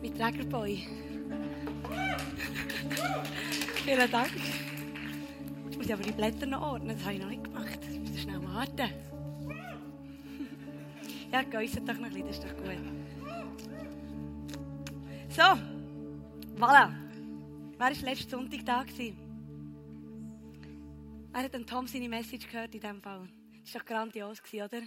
mit 0.00 0.16
Trägerboy. 0.16 0.86
Vielen 3.84 4.10
Dank. 4.10 4.30
Ich 5.70 5.76
muss 5.76 5.90
aber 5.90 6.02
die 6.02 6.12
Blätter 6.12 6.46
noch 6.46 6.62
ordnen, 6.62 6.96
das 6.96 7.04
habe 7.04 7.14
ich 7.14 7.20
noch 7.20 7.28
nicht 7.28 7.44
gemacht. 7.44 7.78
Ich 7.90 7.98
muss 8.00 8.20
schnell 8.20 8.42
warten. 8.42 8.90
Ja, 11.32 11.42
geäussert 11.42 11.88
doch 11.88 11.94
noch 11.94 12.06
ein 12.06 12.12
bisschen, 12.12 12.26
das 12.26 12.38
ist 12.38 12.44
doch 12.44 12.56
gut. 12.56 12.76
So, 15.28 15.42
voilà. 16.58 16.90
Wer 17.78 17.78
war 17.78 17.90
letzten 17.90 18.30
Sonntag 18.30 18.66
da? 18.66 18.84
Wer 21.32 21.42
hat 21.44 21.54
dann 21.54 21.66
Tom 21.66 21.86
seine 21.86 22.08
Message 22.08 22.48
gehört 22.48 22.74
in 22.74 22.80
diesem 22.80 23.00
Fall? 23.00 23.28
Das 23.62 23.74
war 23.74 23.80
doch 23.80 23.86
grandios, 23.86 24.42
oder? 24.52 24.82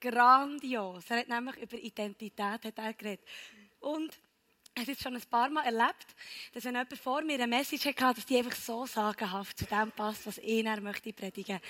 Grandios. 0.00 1.10
Er 1.10 1.18
hat 1.18 1.28
nämlich 1.28 1.56
über 1.56 1.76
Identität 1.76 2.40
hat 2.40 2.78
er 2.78 2.92
geredet. 2.94 3.26
Und 3.80 4.18
ich 4.76 4.82
habe 4.82 4.92
es 4.92 5.02
schon 5.02 5.14
ein 5.14 5.22
paar 5.30 5.50
Mal 5.50 5.64
erlebt, 5.64 6.06
dass 6.52 6.64
wenn 6.64 6.74
jemand 6.74 6.98
vor 6.98 7.22
mir 7.22 7.34
eine 7.34 7.46
Message 7.46 7.86
hatte, 7.86 8.16
dass 8.16 8.26
die 8.26 8.38
einfach 8.38 8.56
so 8.56 8.86
sagenhaft 8.86 9.58
zu 9.58 9.66
dem 9.66 9.92
passt, 9.92 10.26
was 10.26 10.38
er 10.38 10.80
möchte 10.80 11.12
predigen. 11.12 11.60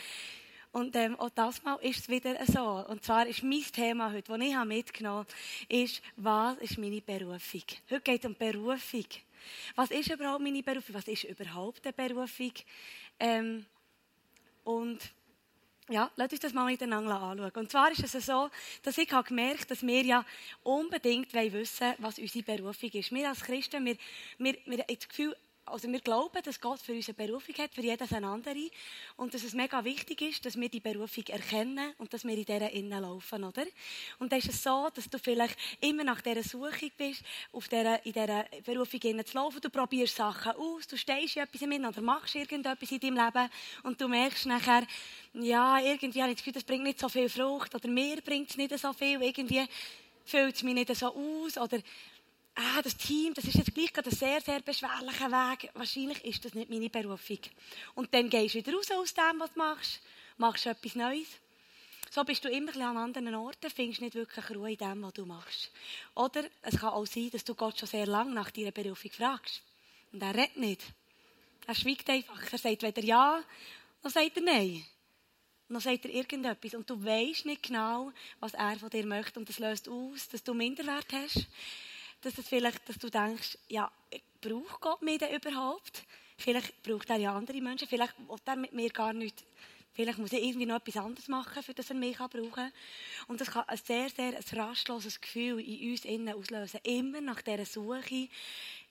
Und 0.72 0.96
ähm, 0.96 1.14
auch 1.20 1.30
das 1.30 1.62
Mal 1.62 1.76
ist 1.82 2.00
es 2.00 2.08
wieder 2.08 2.34
so. 2.46 2.84
Und 2.88 3.04
zwar 3.04 3.26
ist 3.26 3.44
mein 3.44 3.62
Thema 3.62 4.10
heute, 4.10 4.32
das 4.32 4.40
ich 4.40 4.64
mitgenommen 4.64 5.18
habe, 5.18 5.28
ist, 5.68 6.02
was 6.16 6.56
ist 6.58 6.78
meine 6.78 7.00
Berufung? 7.00 7.62
Heute 7.90 8.00
geht 8.00 8.24
es 8.24 8.26
um 8.26 8.34
Berufung. 8.34 9.06
Was 9.76 9.90
ist 9.90 10.10
überhaupt 10.10 10.42
meine 10.42 10.62
Berufung? 10.62 10.94
Was 10.94 11.06
ist 11.06 11.24
überhaupt 11.24 11.86
eine 11.86 11.92
Berufung? 11.92 12.52
Ähm, 13.20 13.66
und 14.64 14.98
ja, 15.90 16.10
lasst 16.16 16.32
uns 16.32 16.40
das 16.40 16.52
mal 16.52 16.64
miteinander 16.64 17.20
anschauen. 17.20 17.50
Und 17.54 17.70
zwar 17.70 17.90
ist 17.90 18.14
es 18.14 18.26
so, 18.26 18.50
dass 18.82 18.96
ich 18.98 19.10
habe 19.12 19.28
gemerkt 19.28 19.70
dass 19.70 19.82
wir 19.82 20.02
ja 20.02 20.24
unbedingt 20.62 21.32
wissen 21.34 21.86
wollen, 21.86 21.94
was 21.98 22.18
unsere 22.18 22.44
Berufung 22.44 22.90
ist. 22.90 23.12
Wir 23.12 23.28
als 23.28 23.40
Christen, 23.40 23.84
wir, 23.84 23.96
wir, 24.38 24.56
wir 24.64 24.78
haben 24.78 24.96
das 24.98 25.08
Gefühl, 25.08 25.36
also 25.66 25.90
wir 25.90 26.00
glauben, 26.00 26.42
dass 26.42 26.60
Gott 26.60 26.80
für 26.80 26.92
uns 26.92 27.08
eine 27.08 27.14
Berufung 27.14 27.54
hat, 27.56 27.74
für 27.74 27.80
jedes 27.80 28.12
eine 28.12 28.26
andere. 28.26 28.70
Und 29.16 29.34
dass 29.34 29.42
es 29.44 29.54
mega 29.54 29.84
wichtig 29.84 30.20
ist, 30.22 30.44
dass 30.44 30.58
wir 30.58 30.68
die 30.68 30.80
Berufung 30.80 31.24
erkennen 31.28 31.92
und 31.98 32.12
dass 32.12 32.24
wir 32.24 32.34
in 32.34 32.44
dieser 32.44 32.70
innen 32.70 33.02
laufen, 33.02 33.44
oder? 33.44 33.64
Und 34.18 34.32
dann 34.32 34.38
ist 34.38 34.48
es 34.48 34.62
so, 34.62 34.88
dass 34.94 35.08
du 35.08 35.18
vielleicht 35.18 35.56
immer 35.80 36.04
nach 36.04 36.20
dieser 36.20 36.42
Suche 36.42 36.90
bist, 36.96 37.22
auf 37.52 37.68
dieser, 37.68 38.04
in 38.04 38.12
dieser 38.12 38.44
Berufung 38.64 39.00
innen 39.02 39.24
zu 39.24 39.36
laufen. 39.36 39.60
Du 39.60 39.70
probierst 39.70 40.16
Sachen 40.16 40.52
aus, 40.52 40.86
du 40.86 40.96
stehst 40.96 41.36
in 41.36 41.42
etwas 41.42 41.62
im 41.62 41.72
oder 41.84 42.00
machst 42.00 42.34
irgendetwas 42.34 42.90
in 42.90 43.00
deinem 43.00 43.24
Leben 43.24 43.50
und 43.82 44.00
du 44.00 44.08
merkst 44.08 44.46
nachher, 44.46 44.86
ja, 45.32 45.78
irgendwie 45.80 46.22
habe 46.22 46.32
ich 46.32 46.36
das 46.36 46.44
Gefühl, 46.44 46.52
das 46.52 46.64
bringt 46.64 46.84
nicht 46.84 47.00
so 47.00 47.08
viel 47.08 47.28
Frucht 47.28 47.74
oder 47.74 47.88
mir 47.88 48.20
bringt 48.20 48.50
es 48.50 48.56
nicht 48.56 48.78
so 48.78 48.92
viel, 48.92 49.22
irgendwie 49.22 49.66
fühlt 50.24 50.54
es 50.54 50.62
mich 50.62 50.74
nicht 50.74 50.94
so 50.94 51.14
aus 51.14 51.58
oder 51.58 51.78
ah, 52.54 52.82
das 52.82 52.96
Team, 52.96 53.34
das 53.34 53.44
ist 53.44 53.54
jetzt 53.54 53.74
gleich 53.74 53.92
gerade 53.92 54.10
ein 54.10 54.16
sehr, 54.16 54.40
sehr 54.40 54.60
beschwerlicher 54.60 55.30
Weg. 55.30 55.70
Wahrscheinlich 55.74 56.24
ist 56.24 56.44
das 56.44 56.54
nicht 56.54 56.70
meine 56.70 56.90
Berufung. 56.90 57.38
Und 57.94 58.12
dann 58.14 58.30
gehst 58.30 58.54
du 58.54 58.58
wieder 58.58 58.74
raus 58.74 58.90
aus 58.90 59.14
dem, 59.14 59.40
was 59.40 59.52
du 59.52 59.58
machst, 59.58 60.00
machst 60.36 60.66
etwas 60.66 60.94
Neues. 60.94 61.28
So 62.10 62.22
bist 62.22 62.44
du 62.44 62.48
immer 62.48 62.74
an 62.76 62.96
anderen 62.96 63.34
Orten, 63.34 63.70
findest 63.70 64.00
nicht 64.00 64.14
wirklich 64.14 64.48
Ruhe 64.50 64.72
in 64.72 64.76
dem, 64.76 65.02
was 65.02 65.14
du 65.14 65.26
machst. 65.26 65.72
Oder 66.14 66.44
es 66.62 66.78
kann 66.78 66.90
auch 66.90 67.06
sein, 67.06 67.30
dass 67.30 67.44
du 67.44 67.54
Gott 67.54 67.78
schon 67.78 67.88
sehr 67.88 68.06
lange 68.06 68.32
nach 68.32 68.50
deiner 68.50 68.70
Berufung 68.70 69.10
fragst. 69.10 69.62
Und 70.12 70.22
er 70.22 70.34
redet 70.34 70.56
nicht. 70.56 70.82
Er 71.66 71.74
schweigt 71.74 72.08
einfach. 72.08 72.40
Er 72.52 72.58
sagt 72.58 72.82
weder 72.82 73.02
Ja, 73.02 73.42
noch 74.02 74.12
sagt 74.12 74.36
er 74.36 74.42
Nein. 74.42 74.84
Und 75.68 75.74
dann 75.74 75.80
sagt 75.80 76.04
er 76.04 76.12
irgendetwas. 76.12 76.74
Und 76.74 76.88
du 76.88 77.02
weißt 77.04 77.46
nicht 77.46 77.64
genau, 77.64 78.12
was 78.38 78.54
er 78.54 78.76
von 78.78 78.90
dir 78.90 79.06
möchte. 79.06 79.40
Und 79.40 79.48
das 79.48 79.58
löst 79.58 79.88
aus, 79.88 80.28
dass 80.28 80.44
du 80.44 80.54
Minderwert 80.54 81.12
hast 81.12 81.48
dass, 82.24 82.34
das 82.34 82.48
vielleicht, 82.48 82.88
dass 82.88 82.98
du 82.98 83.10
denkst, 83.10 83.58
ja, 83.68 83.90
braucht 84.40 84.80
Gott 84.80 85.02
mich 85.02 85.18
denn 85.18 85.34
überhaupt? 85.34 86.04
Vielleicht 86.36 86.82
braucht 86.82 87.10
er 87.10 87.16
ja 87.16 87.36
andere 87.36 87.60
Menschen, 87.60 87.88
vielleicht 87.88 88.18
will 88.18 88.38
er 88.44 88.56
mit 88.56 88.72
mir 88.72 88.90
gar 88.90 89.12
nicht. 89.12 89.44
Vielleicht 89.92 90.18
muss 90.18 90.32
ich 90.32 90.42
irgendwie 90.42 90.66
noch 90.66 90.76
etwas 90.76 90.96
anderes 90.96 91.28
machen, 91.28 91.62
für 91.62 91.72
das 91.72 91.90
er 91.90 91.94
mich 91.94 92.16
brauchen 92.16 92.50
kann. 92.50 92.72
Und 93.28 93.40
das 93.40 93.52
kann 93.52 93.68
ein 93.68 93.76
sehr, 93.76 94.10
sehr 94.10 94.36
ein 94.36 94.58
rastloses 94.58 95.20
Gefühl 95.20 95.60
in 95.60 95.92
uns 95.92 96.04
innen 96.04 96.34
auslösen. 96.34 96.80
Immer 96.82 97.20
nach 97.20 97.42
dieser 97.42 97.64
Suche 97.64 98.28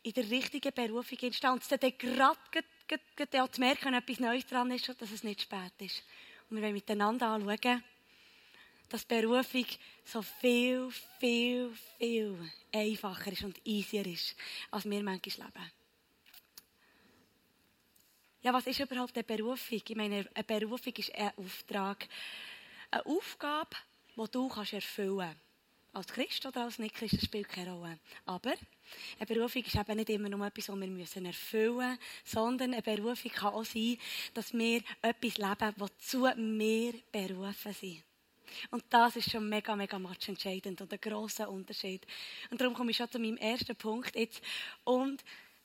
in 0.04 0.14
der 0.14 0.30
richtigen 0.30 0.74
Berufung 0.74 1.18
entstehen. 1.20 1.52
Und 1.52 1.70
dann 1.70 1.94
gerade, 1.98 2.40
gerade 2.88 3.52
zu 3.52 3.60
merken, 3.60 3.86
wenn 3.86 3.96
etwas 3.96 4.20
Neues 4.22 4.46
dran 4.46 4.72
ist, 4.72 4.88
dass 4.88 5.12
es 5.12 5.26
nicht 5.26 5.42
spät 5.42 5.74
ist. 5.80 6.04
Und 6.50 6.56
wir 6.56 6.64
wollen 6.64 6.74
miteinander 6.74 7.28
anschauen, 7.28 7.84
dass 8.94 9.06
Berufung 9.06 9.66
so 10.06 10.22
viel, 10.22 10.88
viel, 11.20 11.72
viel 11.98 12.52
einfacher 12.72 13.32
ist 13.32 13.42
und 13.42 13.60
easier 13.66 14.06
ist, 14.06 14.36
als 14.70 14.86
wir 14.86 15.02
manchmal 15.02 15.48
leben. 15.48 15.72
Ja, 18.44 18.54
was 18.54 18.68
ist 18.68 18.80
überhaupt 18.80 19.16
eine 19.16 19.24
Berufung? 19.24 19.82
Ich 19.84 19.96
meine, 19.96 20.30
eine 20.32 20.44
Berufung 20.44 20.94
ist 20.96 21.12
ein 21.16 21.32
Auftrag. 21.38 22.08
Eine 22.92 23.04
Aufgabe, 23.08 23.76
die 24.16 24.32
du 24.32 24.48
kannst 24.48 24.74
erfüllen 24.74 25.18
kannst. 25.18 25.40
Als 25.94 26.08
Christ 26.08 26.46
oder 26.46 26.66
als 26.66 26.78
Nicht-Christ, 26.78 27.16
das 27.16 27.24
spielt 27.24 27.50
keine 27.50 27.74
Rolle. 27.74 27.98
Aber 28.28 28.54
eine 29.18 29.26
Berufung 29.26 29.64
ist 29.64 29.74
eben 29.74 29.96
nicht 29.96 30.10
immer 30.12 30.30
nur 30.30 30.46
etwas, 30.46 30.70
was 30.70 30.80
wir 30.80 31.26
erfüllen 31.26 31.78
müssen, 31.78 32.00
sondern 32.26 32.74
eine 32.74 32.84
Berufung 32.84 33.32
kann 33.32 33.56
auch 33.56 33.66
sein, 33.66 33.98
dass 34.36 34.54
wir 34.54 34.84
etwas 35.02 35.38
leben, 35.40 35.74
wozu 35.78 36.26
wir 36.26 36.94
berufen 37.12 37.74
sind. 37.74 38.04
Und 38.72 38.84
das 38.90 39.16
ist 39.16 39.32
schon 39.32 39.48
mega, 39.50 39.76
mega 39.76 40.00
much 40.00 40.28
entscheidend 40.28 40.82
und 40.82 40.92
ein 40.92 41.02
grosser 41.02 41.50
Unterschied. 41.50 42.06
Und 42.52 42.60
darum 42.60 42.74
komme 42.74 42.92
ich 42.92 42.98
schon 42.98 43.10
zu 43.10 43.20
meinem 43.20 43.38
ersten 43.38 43.76
Punkt 43.76 44.16
jetzt. 44.16 44.42
Und 44.84 45.24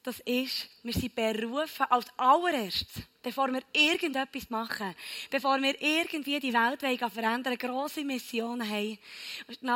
das 0.09 0.21
ist, 0.21 0.71
wir 0.83 0.93
sind 0.93 1.15
berufen 1.15 1.85
als 1.91 2.07
allererstes, 2.17 3.03
bevor 3.23 3.53
wir 3.53 3.63
irgendetwas 3.73 4.49
machen, 4.49 4.95
bevor 5.31 5.61
wir 5.61 5.81
irgendwie 5.83 6.39
die 6.39 6.53
Welt 6.55 6.81
verändern, 7.13 7.59
grosse 7.59 8.05
Missionen 8.05 8.69
haben, 8.69 8.99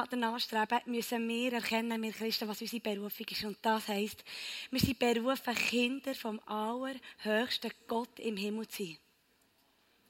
danach 0.08 0.38
streben, 0.38 0.80
müssen 0.86 1.28
wir 1.28 1.52
erkennen, 1.52 2.00
wir 2.00 2.12
Christen, 2.12 2.48
was 2.48 2.62
unsere 2.62 2.80
Berufung 2.80 3.26
ist. 3.28 3.44
Und 3.44 3.58
das 3.62 3.88
heisst, 3.88 4.24
wir 4.70 4.80
sind 4.80 4.98
berufen, 4.98 5.54
Kinder 5.54 6.14
vom 6.14 6.40
allerhöchsten 6.46 7.72
Gott 7.86 8.18
im 8.20 8.36
Himmel 8.36 8.68
zu 8.68 8.84
sein. 8.84 8.98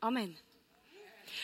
Amen. 0.00 0.51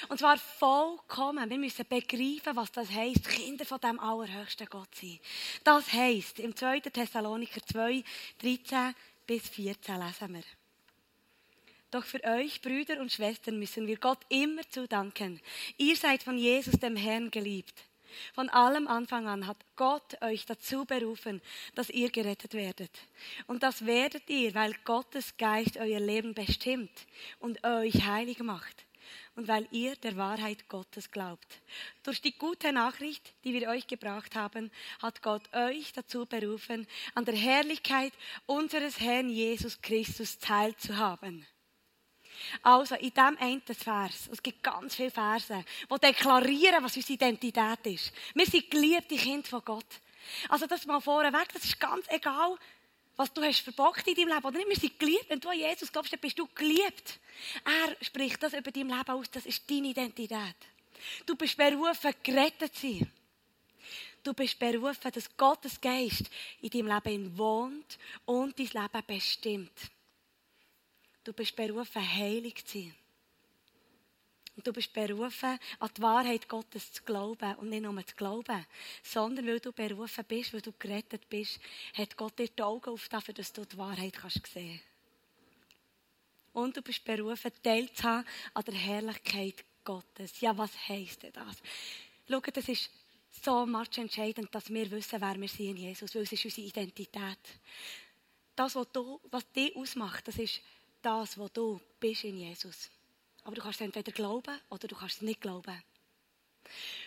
Und 0.09 0.19
zwar 0.19 0.39
vollkommen. 0.39 1.49
Wir 1.51 1.59
müssen 1.59 1.87
begreifen, 1.89 2.57
was 2.57 2.73
das 2.73 2.91
heisst, 2.91 3.29
Kinder 3.29 3.65
von 3.65 3.81
dem 3.81 3.99
allerhöchsten 4.01 4.67
Gott 4.67 4.95
sein. 4.95 5.19
Das 5.65 5.93
heisst, 5.93 6.39
im 6.39 6.55
2. 6.55 6.81
Thessaloniker 6.81 7.61
2, 7.65 8.03
13 8.41 8.95
bis 9.27 9.49
14 9.49 10.01
lesen 10.01 10.35
wir. 10.35 10.43
Doch 11.91 12.05
für 12.05 12.23
euch, 12.25 12.61
Brüder 12.61 13.01
und 13.01 13.13
Schwestern, 13.13 13.59
müssen 13.59 13.87
wir 13.87 13.97
Gott 13.97 14.21
immer 14.29 14.69
zudanken. 14.69 15.41
Ihr 15.79 15.97
seid 15.97 16.23
von 16.23 16.37
Jesus, 16.37 16.79
dem 16.79 16.97
Herrn, 16.97 17.31
geliebt. 17.31 17.75
Von 18.35 18.49
allem 18.49 18.89
Anfang 18.89 19.27
an 19.27 19.47
hat 19.47 19.59
Gott 19.77 20.21
euch 20.23 20.45
dazu 20.47 20.85
berufen, 20.85 21.41
dass 21.75 21.91
ihr 21.91 22.11
gerettet 22.11 22.55
werdet. 22.55 22.91
Und 23.47 23.63
das 23.63 23.87
werdet 23.87 24.29
ihr, 24.29 24.55
weil 24.55 24.75
Gottes 24.85 25.37
Geist 25.37 25.77
euer 25.77 26.01
Leben 26.01 26.35
bestimmt 26.35 27.07
und 27.39 27.65
euch 27.65 28.05
heilig 28.07 28.39
macht 28.41 28.88
und 29.39 29.47
weil 29.47 29.69
ihr 29.71 29.95
der 29.95 30.17
Wahrheit 30.17 30.69
Gottes 30.69 31.13
glaubt. 31.13 31.61
Durch 32.03 32.21
die 32.21 32.37
gute 32.37 32.73
Nachricht, 32.73 33.33
die 33.45 33.55
wir 33.55 33.69
euch 33.69 33.87
gebracht 33.87 34.35
haben, 34.35 34.73
hat 35.01 35.23
Gott 35.23 35.55
euch 35.55 35.93
dazu 35.93 36.27
berufen, 36.27 36.89
an 37.15 37.25
der 37.25 37.37
Herrlichkeit 37.37 38.13
unseres 38.47 38.99
Herrn 38.99 39.31
Jesus 39.31 39.81
Christus 39.81 40.41
teilzuhaben. 40.41 41.47
Also, 42.63 42.97
in 42.97 43.13
diesem 43.13 43.39
einen 43.39 43.63
Vers, 43.63 44.29
es 44.33 44.43
gibt 44.43 44.61
ganz 44.61 44.97
viele 44.97 45.13
Verse, 45.13 45.65
die 45.89 45.99
deklarieren, 46.01 46.83
was 46.83 46.97
unsere 46.97 47.13
Identität 47.13 47.87
ist. 47.87 48.13
Wir 48.35 48.47
sind 48.47 48.69
geliebte 48.69 49.17
Kinder 49.17 49.47
von 49.47 49.65
Gott. 49.65 50.01
Also, 50.49 50.67
das 50.67 50.85
mal 50.85 51.01
vorweg, 51.01 51.49
das 51.53 51.65
ist 51.65 51.79
ganz 51.79 52.07
egal, 52.09 52.59
was 53.19 53.33
du 53.33 53.43
hast 53.43 53.61
verbockt 53.61 54.07
in 54.07 54.15
deinem 54.15 54.29
Leben 54.29 54.45
oder 54.47 54.59
nicht. 54.59 54.69
Wir 54.69 54.77
sind 54.77 54.99
geliebt. 54.99 55.29
Wenn 55.29 55.41
du 55.41 55.49
an 55.49 55.59
Jesus 55.59 55.91
glaubst, 55.91 56.13
dann 56.13 56.21
bist 56.21 56.39
du 56.39 56.47
geliebt. 56.55 57.19
Er 57.65 58.05
spricht 58.05 58.41
das 58.41 58.53
über 58.53 58.71
dein 58.71 58.89
Leben 58.89 59.09
aus. 59.09 59.29
Das 59.29 59.45
ist 59.45 59.69
deine 59.69 59.89
Identität. 59.89 60.55
Du 61.27 61.35
bist 61.35 61.57
berufen, 61.57 62.15
gerettet 62.23 62.77
zu 62.77 62.93
sein. 62.93 63.13
Du 64.23 64.35
bist 64.35 64.57
berufen, 64.59 65.11
dass 65.13 65.37
Gottes 65.37 65.81
Geist 65.81 66.31
in 66.61 66.71
deinem 66.71 67.03
Leben 67.05 67.37
wohnt 67.37 67.99
und 68.25 68.57
dein 68.57 68.67
Leben 68.67 69.07
bestimmt. 69.07 69.91
Du 71.25 71.33
bist 71.33 71.57
berufen, 71.57 72.17
heilig 72.17 72.65
zu 72.67 72.79
sein. 72.79 72.95
Und 74.59 74.67
du 74.67 74.73
bist 74.73 74.93
berufen, 74.93 75.57
an 75.79 75.91
die 75.97 76.03
Wahrheit 76.03 76.49
Gottes 76.49 76.91
zu 76.91 77.05
glauben. 77.05 77.55
Und 77.59 77.69
nicht 77.69 77.83
nur 77.83 78.05
zu 78.05 78.17
glauben, 78.17 78.67
sondern 79.05 79.47
weil 79.47 79.61
du 79.61 79.71
berufen 79.71 80.25
bist, 80.27 80.53
weil 80.53 80.61
du 80.61 80.73
gerettet 80.77 81.29
bist, 81.29 81.61
hat 81.95 82.17
Gott 82.17 82.37
dir 82.37 82.49
die 82.49 82.61
Augen 82.61 82.91
aufgetan, 82.91 83.37
dass 83.37 83.53
du 83.53 83.65
die 83.65 83.79
Wahrheit 83.79 84.15
kannst 84.15 84.45
sehen 84.49 84.81
Und 86.55 86.77
du 86.77 86.83
bist 86.83 87.05
berufen, 87.05 87.53
teilzuhaben 87.63 88.27
an 88.53 88.65
der 88.65 88.75
Herrlichkeit 88.75 89.65
Gottes. 89.85 90.41
Ja, 90.41 90.59
was 90.59 90.73
heisst 90.89 91.23
denn 91.23 91.35
das? 91.35 91.59
Schau, 92.29 92.41
das 92.41 92.69
ist 92.69 92.91
so 93.31 93.65
much 93.65 93.97
entscheidend, 93.99 94.53
dass 94.53 94.71
wir 94.71 94.91
wissen, 94.91 95.21
wer 95.21 95.41
wir 95.41 95.49
sind 95.49 95.69
in 95.69 95.77
Jesus, 95.77 96.13
weil 96.17 96.23
es 96.23 96.33
ist 96.33 96.45
unsere 96.45 96.67
Identität. 96.67 97.39
Das, 98.57 98.75
was, 98.75 98.91
du, 98.93 99.21
was 99.31 99.49
dich 99.53 99.77
ausmacht, 99.77 100.27
das 100.27 100.37
ist 100.37 100.61
das, 101.01 101.39
was 101.39 101.53
du 101.53 101.81
bist 102.01 102.25
in 102.25 102.39
Jesus. 102.39 102.91
Aber 103.49 103.55
du 103.55 103.63
kannst 103.63 103.81
entweder 103.81 104.13
glauben 104.13 104.61
oder 104.69 104.87
du 104.87 104.95
kannst 104.95 105.17
es 105.17 105.23
nicht 105.23 105.41
glauben. 105.41 105.83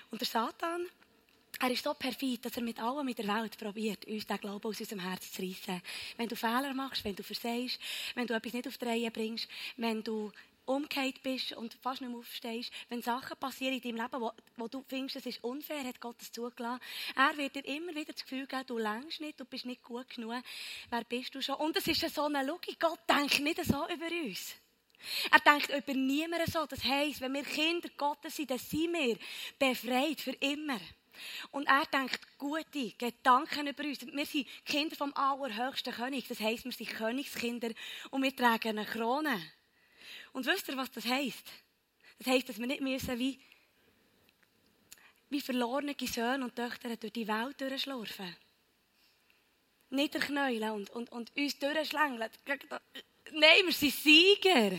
Und 0.10 0.22
der 0.22 0.28
Satan, 0.28 0.88
er 1.60 1.70
ist 1.70 1.84
so 1.84 1.94
perfid, 1.94 2.44
dass 2.44 2.58
er 2.58 2.64
mit 2.64 2.80
allem 2.80 3.08
in 3.08 3.14
der 3.14 3.28
Welt 3.28 3.60
probiert, 3.60 4.08
uns 4.08 4.26
den 4.26 4.38
Glauben 4.40 4.68
aus 4.68 4.80
unserem 4.80 5.02
Herz 5.02 5.32
zu 5.32 5.44
reissen. 5.44 5.80
Wenn 6.18 6.28
du 6.28 6.36
Fehler 6.36 6.74
machst, 6.74 7.06
wenn 7.06 7.16
du 7.16 7.22
versagst, 7.22 7.80
wenn 8.16 8.26
du 8.26 8.34
etwas 8.34 8.54
nicht 8.54 8.68
auf 8.68 8.80
die 8.80 8.86
Reihe 8.86 9.12
bringst, 9.12 9.48
wenn 9.78 10.04
du 10.04 10.32
umgekehrt 10.66 11.22
bist 11.22 11.54
und 11.54 11.76
fast 11.76 12.02
nicht 12.02 12.10
mehr 12.10 12.18
aufstehst, 12.18 12.72
wenn 12.90 13.04
Sachen 13.04 13.38
passieren 13.38 13.76
in 13.76 13.82
deinem 13.82 13.98
Leben, 13.98 14.20
wo, 14.20 14.32
wo 14.58 14.68
du 14.68 14.84
findest, 14.88 15.18
es 15.18 15.28
ist 15.28 15.44
unfair, 15.44 15.84
hat 15.84 16.02
Gott 16.02 16.20
es 16.24 16.32
zugelassen, 16.32 16.82
er 17.16 17.38
wird 17.38 17.54
dir 17.54 17.66
immer 17.66 17.94
wieder 17.94 18.14
das 18.14 18.24
Gefühl 18.24 18.48
geben, 18.48 18.66
du 18.66 18.80
längst 18.80 19.22
nicht, 19.22 19.40
du 19.40 19.46
bist 19.46 19.68
nicht 19.68 19.84
gut 19.84 20.10
genug, 20.10 20.42
wer 20.90 21.04
bist 21.04 21.36
du 21.36 21.42
schon? 21.44 21.58
Und 21.58 21.78
es 21.78 21.86
ist 21.86 22.16
so 22.16 22.24
eine 22.24 22.44
Logik, 22.44 22.80
Gott 22.80 23.02
denkt 23.08 23.42
nicht 23.42 23.64
so 23.64 23.88
über 23.88 24.08
uns. 24.08 24.56
Er 25.32 25.40
denkt 25.40 25.70
über 25.70 25.94
niemanden 25.98 26.50
so. 26.52 26.66
Das 26.66 26.84
heisst, 26.84 27.22
wenn 27.22 27.34
wir 27.34 27.44
Kinder 27.44 27.90
Gottes 27.98 28.36
sind, 28.36 28.52
dann 28.52 28.60
sind 28.60 28.94
wir 28.94 29.18
befreit 29.58 30.22
für 30.22 30.34
immer. 30.34 30.80
Und 31.52 31.68
er 31.68 31.86
denkt 31.86 32.20
gute 32.38 32.92
Gedanken 32.92 33.68
über 33.68 33.84
uns. 33.84 34.02
Wir 34.02 34.26
sind 34.26 34.48
Kinder 34.66 34.96
vom 34.96 35.14
allerhöchsten 35.14 35.94
König. 35.94 36.28
Das 36.28 36.40
heisst, 36.40 36.66
wir 36.66 36.72
sind 36.72 36.90
Königskinder 36.90 37.72
und 38.10 38.24
wir 38.24 38.36
tragen 38.36 38.80
eine 38.80 38.86
Krone. 38.86 39.42
Und 40.34 40.46
wisst 40.46 40.70
ihr, 40.70 40.78
was 40.78 40.92
das 40.92 41.06
heisst? 41.06 41.52
Das 42.18 42.28
heisst, 42.28 42.50
dass 42.50 42.60
wir 42.60 42.68
nicht 42.68 42.82
müssen 42.82 43.20
wie, 43.20 43.40
wie 45.30 45.42
verlorene 45.42 45.96
Söhne 46.00 46.46
und 46.46 46.56
Töchter 46.56 46.96
durch 46.96 47.14
die 47.14 47.28
Welt 47.28 47.60
durchschlurfen. 47.60 48.36
Niederknäulen 49.90 50.72
und, 50.72 50.90
und, 50.92 51.12
und 51.12 51.36
uns 51.36 51.60
durchschlängeln. 51.60 52.30
Nein, 53.34 53.66
wir 53.66 53.74
sind 53.74 53.94
Sieger 53.94 54.72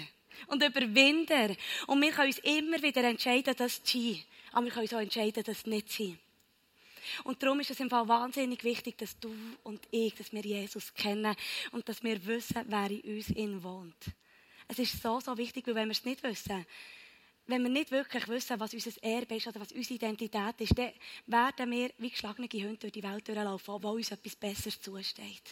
und 0.46 0.62
Überwinder. 0.62 1.54
Und 1.87 2.00
wir 2.00 2.12
können 2.12 2.28
uns 2.28 2.38
immer 2.38 2.82
wieder 2.82 3.04
entscheiden, 3.04 3.54
das 3.56 3.82
zu 3.82 3.99
sein. 3.99 4.22
Aber 4.52 4.66
wir 4.66 4.72
können 4.72 4.84
uns 4.84 4.94
auch 4.94 5.00
entscheiden, 5.00 5.43
das 5.44 5.66
nicht 5.66 5.90
zu 5.90 6.04
sein. 6.04 6.19
Und 7.25 7.43
darum 7.43 7.58
ist 7.60 7.70
es 7.70 7.81
im 7.81 7.90
Fall 7.90 8.06
wahnsinnig 8.06 8.62
wichtig, 8.62 8.96
dass 8.99 9.19
du 9.19 9.34
und 9.64 9.81
ich, 9.90 10.14
dass 10.14 10.32
wir 10.32 10.43
Jesus 10.43 10.94
kennen 10.94 11.34
und 11.72 11.88
dass 11.88 12.02
wir 12.02 12.25
wissen, 12.26 12.64
wer 12.69 12.90
in 12.90 13.00
uns 13.00 13.31
in 13.31 13.62
wohnt. 13.62 14.04
Es 14.69 14.78
ist 14.78 15.02
so, 15.02 15.19
so 15.20 15.37
wichtig, 15.37 15.66
weil 15.66 15.75
wenn 15.75 15.88
wir 15.88 15.93
es 15.93 16.05
nicht 16.05 16.22
wissen, 16.22 16.64
wenn 17.46 17.62
wir 17.62 17.70
nicht 17.70 17.90
wirklich 17.90 18.28
wissen, 18.28 18.60
was 18.60 18.72
unser 18.72 19.02
Erbe 19.02 19.34
ist 19.34 19.48
oder 19.48 19.60
was 19.60 19.72
unsere 19.72 19.94
Identität 19.94 20.60
ist, 20.60 20.78
dann 20.78 20.93
werden 21.26 21.70
wir 21.72 21.90
wie 21.98 22.10
geschlagene 22.10 22.48
Hunde 22.48 22.78
durch 22.78 22.93
die 22.93 23.02
Welt 23.02 23.26
durchlaufen, 23.26 23.75
obwohl 23.75 23.96
uns 23.96 24.12
etwas 24.12 24.37
Besseres 24.37 24.81
zusteht. 24.81 25.43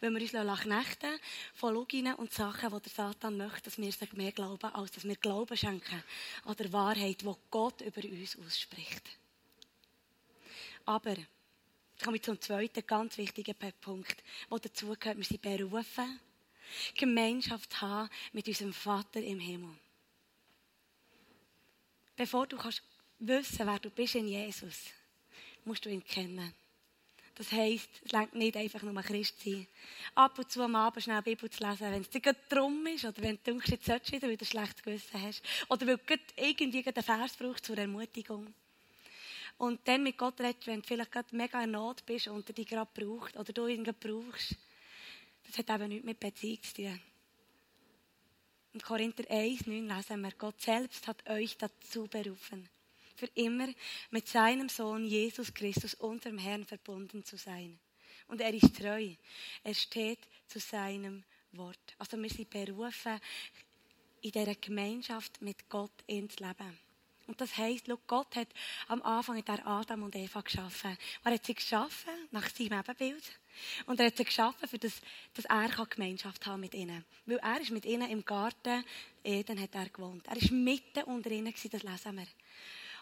Weil 0.00 0.10
wir 0.10 0.20
uns 0.20 0.60
knechten 0.60 1.18
von 1.54 1.74
Loginen 1.74 2.14
und 2.16 2.32
Sachen, 2.32 2.70
die 2.70 2.80
der 2.82 2.92
Satan 2.92 3.36
möchte, 3.36 3.62
dass 3.62 3.78
wir 3.78 3.92
sie 3.92 4.08
mehr 4.12 4.32
glauben, 4.32 4.72
als 4.74 4.92
dass 4.92 5.04
wir 5.04 5.16
Glauben 5.16 5.56
schenken 5.56 6.02
an 6.44 6.56
der 6.56 6.72
Wahrheit, 6.72 7.22
die 7.22 7.34
Gott 7.50 7.80
über 7.80 8.02
uns 8.02 8.38
ausspricht. 8.38 9.02
Aber, 10.84 11.10
jetzt 11.16 12.04
komme 12.04 12.16
ich 12.16 12.22
zum 12.22 12.40
zweiten 12.40 12.86
ganz 12.86 13.16
wichtigen 13.18 13.54
Punkt, 13.80 14.22
der 14.50 14.58
dazu 14.58 14.94
gehört, 14.98 15.18
wir 15.18 15.24
sind 15.24 15.42
berufen, 15.42 16.20
Gemeinschaft 16.96 17.80
haben 17.80 18.08
mit 18.32 18.48
unserem 18.48 18.72
Vater 18.72 19.20
im 19.20 19.40
Himmel. 19.40 19.76
Bevor 22.16 22.46
du 22.46 22.56
kannst 22.56 22.82
wissen, 23.18 23.66
wer 23.66 23.78
du 23.78 23.90
bist 23.90 24.14
in 24.14 24.28
Jesus, 24.28 24.90
musst 25.64 25.84
du 25.84 25.90
ihn 25.90 26.04
kennen. 26.04 26.54
Das 27.34 27.50
heisst, 27.50 27.88
es 28.04 28.12
reicht 28.12 28.34
nicht 28.34 28.56
einfach 28.56 28.82
nur 28.82 29.02
Christ 29.02 29.40
sein. 29.42 29.66
Ab 30.14 30.38
und 30.38 30.50
zu 30.50 30.62
am 30.62 30.76
Abend 30.76 31.02
schnell 31.02 31.22
Bibel 31.22 31.48
zu 31.48 31.64
lesen, 31.64 31.90
wenn 31.90 32.02
es 32.02 32.10
dir 32.10 32.20
gerade 32.20 32.38
drum 32.48 32.86
ist, 32.86 33.04
oder 33.04 33.22
wenn 33.22 33.36
du 33.36 33.42
denkst, 33.42 33.70
jetzt 33.70 33.86
solltest 33.86 34.12
du 34.12 34.16
wieder, 34.16 34.28
weil 34.28 34.36
du 34.36 34.44
schlechtes 34.44 34.82
Gewissen 34.82 35.22
hast. 35.22 35.42
Oder 35.68 35.86
weil 35.86 35.96
du 35.96 36.14
irgendwie 36.36 36.84
einen 36.84 37.02
Vers 37.02 37.36
brauchst 37.36 37.64
zur 37.64 37.78
Ermutigung. 37.78 38.52
Und 39.56 39.80
dann 39.86 40.02
mit 40.02 40.18
Gott 40.18 40.40
redest, 40.40 40.66
wenn 40.66 40.82
du 40.82 40.86
vielleicht 40.86 41.12
gerade 41.12 41.34
mega 41.34 41.62
in 41.62 41.70
Not 41.70 42.04
bist 42.04 42.28
und 42.28 42.48
er 42.48 42.54
dich 42.54 42.66
gerade 42.66 42.90
braucht, 42.92 43.36
oder 43.36 43.52
du 43.52 43.66
ihn 43.66 43.84
brauchst. 43.84 44.56
Das 45.46 45.58
hat 45.58 45.70
eben 45.70 45.88
nichts 45.88 46.04
mit 46.04 46.20
Beziehung 46.20 46.62
zu 46.62 46.74
tun. 46.74 47.00
Und 48.74 48.82
Korinther 48.82 49.24
1, 49.30 49.66
9 49.66 49.86
lesen 49.86 50.20
wir, 50.22 50.32
Gott 50.32 50.60
selbst 50.60 51.06
hat 51.06 51.28
euch 51.28 51.56
dazu 51.58 52.06
berufen, 52.06 52.68
für 53.22 53.30
immer 53.34 53.68
mit 54.10 54.26
seinem 54.26 54.68
Sohn 54.68 55.04
Jesus 55.04 55.54
Christus, 55.54 55.94
unserem 55.94 56.38
Herrn, 56.38 56.64
verbunden 56.64 57.24
zu 57.24 57.36
sein. 57.36 57.78
Und 58.26 58.40
er 58.40 58.52
ist 58.52 58.76
treu. 58.76 59.14
Er 59.62 59.74
steht 59.74 60.18
zu 60.48 60.58
seinem 60.58 61.22
Wort. 61.52 61.94
Also 61.98 62.20
wir 62.20 62.28
sind 62.28 62.50
berufen, 62.50 63.20
in 64.22 64.32
dieser 64.32 64.56
Gemeinschaft 64.56 65.40
mit 65.40 65.68
Gott 65.68 65.92
ins 66.08 66.40
Leben. 66.40 66.76
Und 67.28 67.40
das 67.40 67.56
heisst, 67.56 67.86
Gott 68.08 68.34
hat 68.34 68.48
am 68.88 69.00
Anfang 69.02 69.44
der 69.44 69.64
Adam 69.64 70.02
und 70.02 70.16
Eva 70.16 70.40
geschaffen. 70.40 70.98
Er 71.22 71.32
hat 71.32 71.46
sie 71.46 71.54
geschaffen 71.54 72.12
nach 72.32 72.50
seinem 72.50 72.80
Ebenbild. 72.80 73.38
Und 73.86 74.00
er 74.00 74.06
hat 74.06 74.16
sie 74.16 74.24
geschaffen, 74.24 74.68
für 74.68 74.78
das, 74.78 75.00
dass 75.34 75.44
er 75.44 75.86
Gemeinschaft 75.86 76.44
haben 76.44 76.60
mit 76.60 76.74
ihnen. 76.74 77.04
Weil 77.26 77.38
er 77.38 77.60
ist 77.60 77.70
mit 77.70 77.84
ihnen 77.84 78.10
im 78.10 78.24
Garten 78.24 78.84
Eden 79.22 79.60
hat 79.60 79.76
er 79.76 79.88
gewohnt. 79.90 80.26
Er 80.26 80.36
ist 80.36 80.50
mitten 80.50 81.04
unter 81.04 81.30
ihnen 81.30 81.54
das 81.54 81.82
lesen 81.84 82.16
wir. 82.16 82.26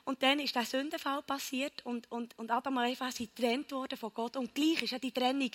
Und 0.05 0.23
dann 0.23 0.39
ist 0.41 0.55
der 0.55 0.65
Sündenfall 0.65 1.23
passiert 1.23 1.85
und, 1.85 2.11
und, 2.11 2.39
und 2.39 2.51
Adam 2.51 2.77
und 2.77 2.85
Eva 2.85 3.11
sind 3.11 3.35
getrennt 3.35 3.71
worden 3.73 3.99
von 3.99 4.13
Gott. 4.13 4.37
Und 4.37 4.55
gleich 4.55 4.83
ist 4.83 4.91
ja 4.93 4.99
die 4.99 5.13
Trennung, 5.13 5.51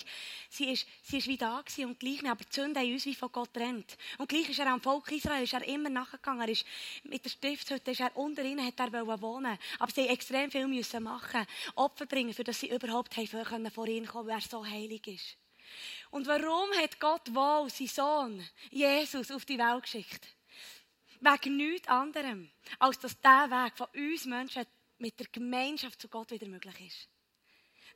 sie 0.48 0.70
ist, 0.72 0.86
sie 1.02 1.18
ist 1.18 1.26
wie 1.26 1.36
da 1.36 1.60
gewesen 1.60 1.86
und 1.86 2.00
gleich, 2.00 2.24
aber 2.28 2.44
die 2.44 2.54
Sünde 2.54 2.80
hat 2.80 2.86
uns 2.86 3.04
wie 3.06 3.14
von 3.14 3.32
Gott 3.32 3.52
trennt. 3.52 3.96
Und 4.18 4.28
gleich 4.28 4.48
ist 4.48 4.58
er 4.58 4.66
am 4.68 4.80
Volk 4.80 5.10
Israel, 5.12 5.42
ist 5.42 5.52
er 5.52 5.66
immer 5.66 5.90
nachgegangen. 5.90 6.42
Er 6.42 6.48
ist, 6.48 6.64
mit 7.04 7.24
der 7.24 7.30
Stiftshütte 7.30 7.90
ist 7.90 8.00
er 8.00 8.16
unter 8.16 8.42
ihnen, 8.42 8.64
hat 8.64 8.78
er 8.78 8.92
wohnen 8.92 9.58
Aber 9.78 9.92
sie 9.92 10.08
extrem 10.08 10.50
viel 10.50 10.66
müssen 10.66 11.02
machen, 11.02 11.46
Opfer 11.74 12.06
bringen, 12.06 12.34
für 12.34 12.44
dass 12.44 12.60
sie 12.60 12.70
überhaupt 12.70 13.16
haben 13.16 13.26
vor 13.70 13.86
ihn 13.88 14.06
kommen, 14.06 14.28
weil 14.28 14.36
er 14.36 14.40
so 14.40 14.64
heilig 14.64 15.06
ist. 15.06 15.36
Und 16.10 16.26
warum 16.26 16.70
hat 16.80 17.00
Gott 17.00 17.34
wohl 17.34 17.68
seinen 17.70 17.88
Sohn, 17.88 18.48
Jesus, 18.70 19.30
auf 19.30 19.44
die 19.44 19.58
Welt 19.58 19.82
geschickt? 19.82 20.35
Wegen 21.20 21.56
nichts 21.56 21.88
anderem, 21.88 22.50
als 22.78 22.98
dass 22.98 23.20
der 23.20 23.50
Weg 23.50 23.76
von 23.76 23.86
uns 23.94 24.24
Menschen 24.24 24.66
mit 24.98 25.18
der 25.18 25.26
Gemeinschaft 25.30 26.00
zu 26.00 26.08
Gott 26.08 26.30
wieder 26.30 26.46
möglich 26.46 26.80
ist. 26.80 27.08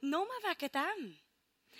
Nur 0.01 0.27
wegen 0.43 0.73
dem. 0.73 1.19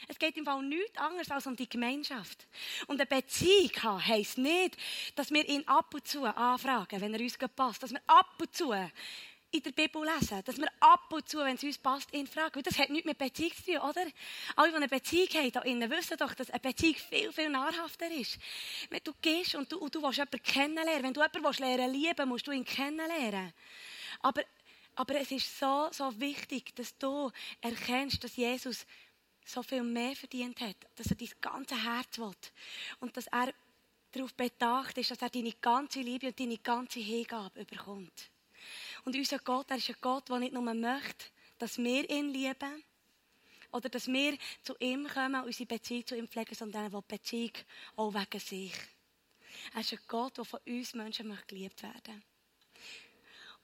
Es 0.09 0.19
geht 0.19 0.37
im 0.37 0.45
Fall 0.45 0.63
nichts 0.63 0.97
anderes 0.99 1.31
als 1.31 1.47
um 1.47 1.57
die 1.57 1.69
Gemeinschaft. 1.69 2.47
Und 2.87 3.01
eine 3.01 3.07
Beziehung 3.07 3.71
haben 3.83 4.07
heisst 4.07 4.39
nicht, 4.39 4.77
dass 5.15 5.31
wir 5.31 5.47
ihn 5.47 5.67
ab 5.67 5.93
und 5.93 6.07
zu 6.07 6.25
anfragen, 6.25 7.01
wenn 7.01 7.15
er 7.15 7.21
uns 7.21 7.37
passt. 7.55 7.83
Dass 7.83 7.91
wir 7.91 8.03
ab 8.07 8.35
und 8.41 8.55
zu 8.55 8.73
in 9.53 9.63
der 9.63 9.73
Bibel 9.73 10.03
lesen. 10.05 10.43
Dass 10.45 10.57
wir 10.57 10.69
ab 10.81 11.13
und 11.13 11.29
zu, 11.29 11.39
wenn 11.39 11.57
es 11.57 11.63
uns 11.63 11.79
passt, 11.79 12.13
ihn 12.13 12.27
fragen. 12.27 12.59
Und 12.59 12.67
das 12.67 12.79
hat 12.79 12.91
nichts 12.91 13.07
mit 13.07 13.19
Beziehung 13.19 13.53
zu 13.55 13.65
tun, 13.65 13.79
oder? 13.79 14.07
Alle, 14.57 14.71
die 14.71 14.77
eine 14.77 14.89
Beziehung 14.89 15.29
haben, 15.35 15.53
da 15.53 15.61
innen, 15.63 15.91
wissen 15.91 16.17
doch, 16.17 16.35
dass 16.35 16.51
eine 16.51 16.61
Beziehung 16.61 16.97
viel, 16.97 17.33
viel 17.33 17.49
nahrhafter 17.51 18.11
ist. 18.11 18.39
Wenn 18.91 19.01
du 19.03 19.13
gehst 19.21 19.55
und 19.55 19.71
du, 19.71 19.79
und 19.79 19.95
du 19.95 20.03
willst 20.03 20.19
jemanden 20.19 20.43
kennenlernen, 20.43 21.03
wenn 21.03 21.15
du 21.15 21.21
jemanden 21.21 21.45
willst 21.45 21.61
lernen 21.61 21.93
lieben, 21.93 22.29
musst 22.29 22.47
du 22.47 22.53
ihn 22.53 22.65
kennenlernen. 22.65 23.53
Aber, 24.21 24.43
aber 24.95 25.15
es 25.21 25.31
ist 25.31 25.59
so, 25.59 25.89
so 25.93 26.19
wichtig, 26.21 26.75
dass 26.77 26.97
du 26.99 27.31
erkennst, 27.61 28.23
dass 28.23 28.37
Jesus 28.37 28.87
so 29.45 29.63
viel 29.63 29.83
mehr 29.83 30.15
verdient 30.15 30.61
hat, 30.61 30.77
dass 30.97 31.09
er 31.09 31.17
dein 31.17 31.31
ganze 31.41 31.83
Herz 31.83 32.19
will. 32.19 32.31
Und 33.01 33.17
dass 33.17 33.27
er 33.29 33.53
darauf 34.13 34.35
bedacht 34.35 34.99
ist, 34.99 35.11
dass 35.11 35.23
er 35.23 35.31
deine 35.31 35.53
ganze 35.53 36.01
Liebe 36.01 36.29
und 36.29 36.39
deine 36.39 36.59
ganze 36.59 37.01
Hingabe 37.01 37.65
bekommt. 37.65 38.31
Und 39.05 39.17
unser 39.17 39.39
Gott, 39.39 39.71
er 39.71 39.77
ist 39.77 39.89
ein 39.89 39.97
Gott, 40.01 40.29
der 40.29 40.39
nicht 40.39 40.53
nur 40.53 40.63
möchte, 40.63 41.27
dass 41.59 41.79
wir 41.79 42.09
ihn 42.09 42.31
lieben 42.31 42.85
oder 43.73 43.89
dass 43.89 44.09
wir 44.09 44.37
zu 44.63 44.75
ihm 44.79 45.07
kommen 45.09 45.37
und 45.37 45.47
unsere 45.47 45.67
Beziehung 45.67 46.07
zu 46.07 46.17
ihm 46.17 46.29
pflegen, 46.29 46.55
sondern 46.55 46.85
er 46.85 46.93
will 46.93 47.03
die 47.03 47.17
Beziehung 47.17 47.53
auch 47.97 48.15
wegen 48.15 48.41
sich. 48.41 48.75
Er 49.75 49.81
ist 49.81 49.93
ein 49.93 49.99
Gott, 50.09 50.39
der 50.39 50.45
von 50.45 50.61
uns 50.67 50.95
Menschen 50.95 51.29
möchte 51.29 51.47
geliebt 51.47 51.83
werden 51.83 52.23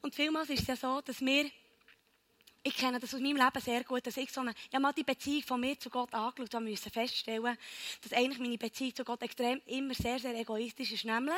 Und 0.02 0.14
vielmals 0.14 0.50
ist 0.50 0.62
es 0.62 0.66
ja 0.66 0.76
so, 0.76 1.00
dass 1.00 1.20
wir 1.20 1.50
ich 2.66 2.76
kenne 2.76 2.98
das 2.98 3.14
aus 3.14 3.20
meinem 3.20 3.36
Leben 3.36 3.60
sehr 3.60 3.84
gut, 3.84 4.04
dass 4.04 4.16
ich 4.16 4.32
so 4.32 4.40
eine, 4.40 4.52
ja 4.72 4.80
mal 4.80 4.92
die 4.92 5.04
Beziehung 5.04 5.44
von 5.44 5.60
mir 5.60 5.78
zu 5.78 5.88
Gott 5.88 6.12
angeschaut 6.12 6.52
habe, 6.52 6.64
müssen 6.64 6.90
feststellen, 6.90 7.56
dass 8.02 8.12
eigentlich 8.12 8.40
meine 8.40 8.58
Beziehung 8.58 8.92
zu 8.92 9.04
Gott 9.04 9.22
extrem 9.22 9.62
immer 9.66 9.94
sehr, 9.94 10.18
sehr 10.18 10.34
egoistisch 10.34 10.90
ist. 10.90 11.04
Nämlich, 11.04 11.36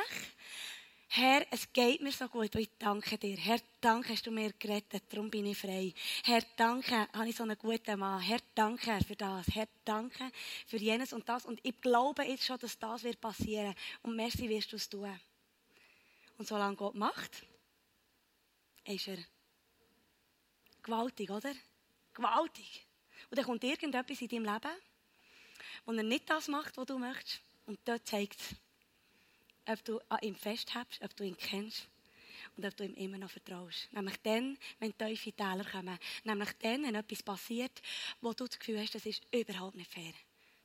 Herr, 1.11 1.43
es 1.49 1.73
geht 1.73 2.01
mir 2.01 2.11
so 2.11 2.27
gut 2.27 2.53
und 2.53 2.61
ich 2.61 2.69
danke 2.77 3.17
dir. 3.17 3.35
Herr, 3.35 3.59
danke, 3.81 4.13
hast 4.13 4.27
du 4.27 4.31
mir 4.31 4.53
gerettet, 4.53 5.05
darum 5.09 5.31
bin 5.31 5.47
ich 5.47 5.57
frei. 5.57 5.91
Herr, 6.23 6.43
danke, 6.55 7.07
habe 7.11 7.27
ich 7.27 7.35
so 7.35 7.41
einen 7.41 7.57
guten 7.57 7.97
Mann. 7.97 8.21
Herr, 8.21 8.37
danke 8.53 8.99
für 9.07 9.15
das. 9.15 9.47
Herr, 9.47 9.67
danke 9.83 10.31
für 10.67 10.77
jenes 10.77 11.11
und 11.11 11.27
das. 11.27 11.45
Und 11.45 11.59
ich 11.63 11.81
glaube 11.81 12.25
jetzt 12.25 12.45
schon, 12.45 12.59
dass 12.59 12.77
das 12.77 13.03
wird 13.03 13.19
passieren. 13.19 13.73
Und 14.03 14.17
merci 14.17 14.47
wirst 14.47 14.71
du 14.71 14.75
es 14.75 14.87
tun. 14.87 15.19
Und 16.37 16.47
solange 16.47 16.75
Gott 16.75 16.93
macht, 16.93 17.43
ist 18.85 19.07
er 19.07 19.17
gewaltig, 20.83 21.31
oder? 21.31 21.55
Gewaltig. 22.13 22.85
Und 23.31 23.37
dann 23.39 23.45
kommt 23.45 23.63
irgendetwas 23.63 24.21
in 24.21 24.27
deinem 24.27 24.45
Leben, 24.45 24.77
wo 25.85 25.91
er 25.91 26.03
nicht 26.03 26.29
das 26.29 26.47
macht, 26.49 26.77
was 26.77 26.85
du 26.85 26.99
möchtest. 26.99 27.41
Und 27.65 27.79
dort 27.83 28.07
zeigt 28.07 28.39
es, 28.39 28.55
ob 29.69 29.83
du 29.85 29.99
an 30.09 30.19
ihm 30.21 30.35
festhältst, 30.35 31.01
ob 31.01 31.15
du 31.15 31.23
ihn 31.23 31.37
kennst 31.37 31.87
und 32.57 32.65
ob 32.65 32.75
du 32.75 32.85
ihm 32.85 32.95
immer 32.95 33.17
noch 33.17 33.29
vertraust. 33.29 33.87
Nämlich 33.91 34.17
dann, 34.23 34.57
wenn 34.79 34.97
tiefe 34.97 35.31
Täler 35.31 35.65
kommen. 35.65 35.97
Nämlich 36.23 36.49
dann, 36.61 36.83
wenn 36.83 36.95
etwas 36.95 37.23
passiert, 37.23 37.81
wo 38.21 38.33
du 38.33 38.47
das 38.47 38.59
Gefühl 38.59 38.79
hast, 38.79 38.95
das 38.95 39.05
ist 39.05 39.21
überhaupt 39.31 39.75
nicht 39.75 39.91
fair. 39.91 40.13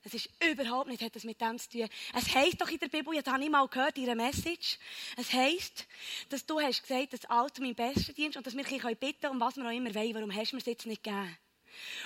Das 0.02 0.12
ist 0.12 0.28
überhaupt 0.50 0.88
nicht, 0.88 1.02
hat 1.02 1.16
das 1.16 1.24
mit 1.24 1.40
dem 1.40 1.58
zu 1.58 1.70
tun. 1.70 1.88
Es 2.14 2.34
heisst 2.34 2.60
doch 2.60 2.68
in 2.68 2.78
der 2.78 2.88
Bibel, 2.88 3.14
jetzt 3.14 3.30
habe 3.30 3.42
ich 3.42 3.48
mal 3.48 3.66
gehört, 3.66 3.96
einer 3.96 4.14
Message, 4.14 4.78
es 5.16 5.32
heisst, 5.32 5.86
dass 6.28 6.44
du 6.44 6.60
hast 6.60 6.82
gesagt, 6.82 7.14
dass 7.14 7.24
Alter 7.24 7.62
mein 7.62 7.74
bester 7.74 8.12
Dienst 8.12 8.36
und 8.36 8.46
dass 8.46 8.54
wir 8.54 8.86
ein 8.86 8.96
bitten 8.96 9.28
um 9.28 9.40
was 9.40 9.56
wir 9.56 9.64
auch 9.64 9.70
immer 9.70 9.94
wollen. 9.94 10.14
Warum 10.14 10.34
hast 10.34 10.52
du 10.52 10.56
mir 10.56 10.60
es 10.60 10.66
jetzt 10.66 10.86
nicht 10.86 11.02
gegeben? 11.02 11.38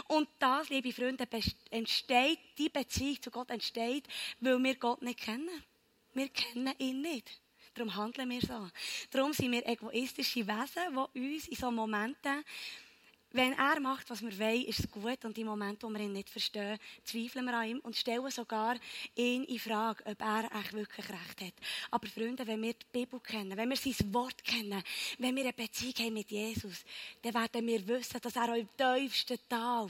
Und 0.06 0.28
das, 0.38 0.68
liebe 0.68 0.92
Freunde, 0.92 1.26
entsteht, 1.70 2.38
die 2.56 2.68
Beziehung 2.68 3.20
zu 3.20 3.30
Gott 3.32 3.50
entsteht, 3.50 4.04
weil 4.40 4.62
wir 4.62 4.76
Gott 4.76 5.02
nicht 5.02 5.18
kennen. 5.18 5.64
Wir 6.18 6.28
kennen 6.30 6.74
ihn 6.78 7.00
nicht. 7.00 7.40
Darum 7.74 7.94
handeln 7.94 8.28
wir 8.30 8.40
so. 8.40 8.68
Darum 9.10 9.32
sind 9.32 9.52
wir 9.52 9.66
egoistische 9.66 10.46
Wesen, 10.46 10.98
die 11.14 11.34
uns 11.34 11.46
in 11.46 11.56
so 11.56 11.70
Momenten 11.70 12.44
wenn 13.30 13.52
er 13.52 13.78
macht, 13.78 14.08
was 14.08 14.22
wir 14.22 14.36
wollen, 14.38 14.64
ist 14.64 14.80
es 14.80 14.90
gut. 14.90 15.24
Und 15.24 15.36
im 15.36 15.46
Moment, 15.46 15.82
wo 15.82 15.88
wir 15.90 16.00
ihn 16.00 16.12
nicht 16.12 16.30
verstehen, 16.30 16.78
zweifeln 17.04 17.44
wir 17.44 17.54
an 17.54 17.68
ihm 17.68 17.78
und 17.80 17.94
stellen 17.94 18.30
sogar 18.30 18.76
ihn 19.14 19.44
in 19.44 19.58
Frage, 19.58 20.02
ob 20.06 20.20
er 20.20 20.50
eigentlich 20.50 20.72
wirklich 20.72 21.08
recht 21.10 21.40
hat. 21.42 21.54
Aber 21.90 22.06
Freunde, 22.08 22.46
wenn 22.46 22.62
wir 22.62 22.72
die 22.72 22.86
Bibel 22.90 23.20
kennen, 23.20 23.56
wenn 23.56 23.68
wir 23.68 23.76
sein 23.76 24.14
Wort 24.14 24.42
kennen, 24.42 24.82
wenn 25.18 25.36
wir 25.36 25.42
eine 25.42 25.52
Beziehung 25.52 25.94
haben 25.98 26.14
mit 26.14 26.30
Jesus, 26.30 26.84
dann 27.20 27.34
werden 27.34 27.66
wir 27.66 27.86
wissen, 27.86 28.20
dass 28.20 28.34
er 28.34 28.50
auch 28.50 28.56
im 28.56 28.68
tiefsten 28.76 29.38
Tal 29.46 29.88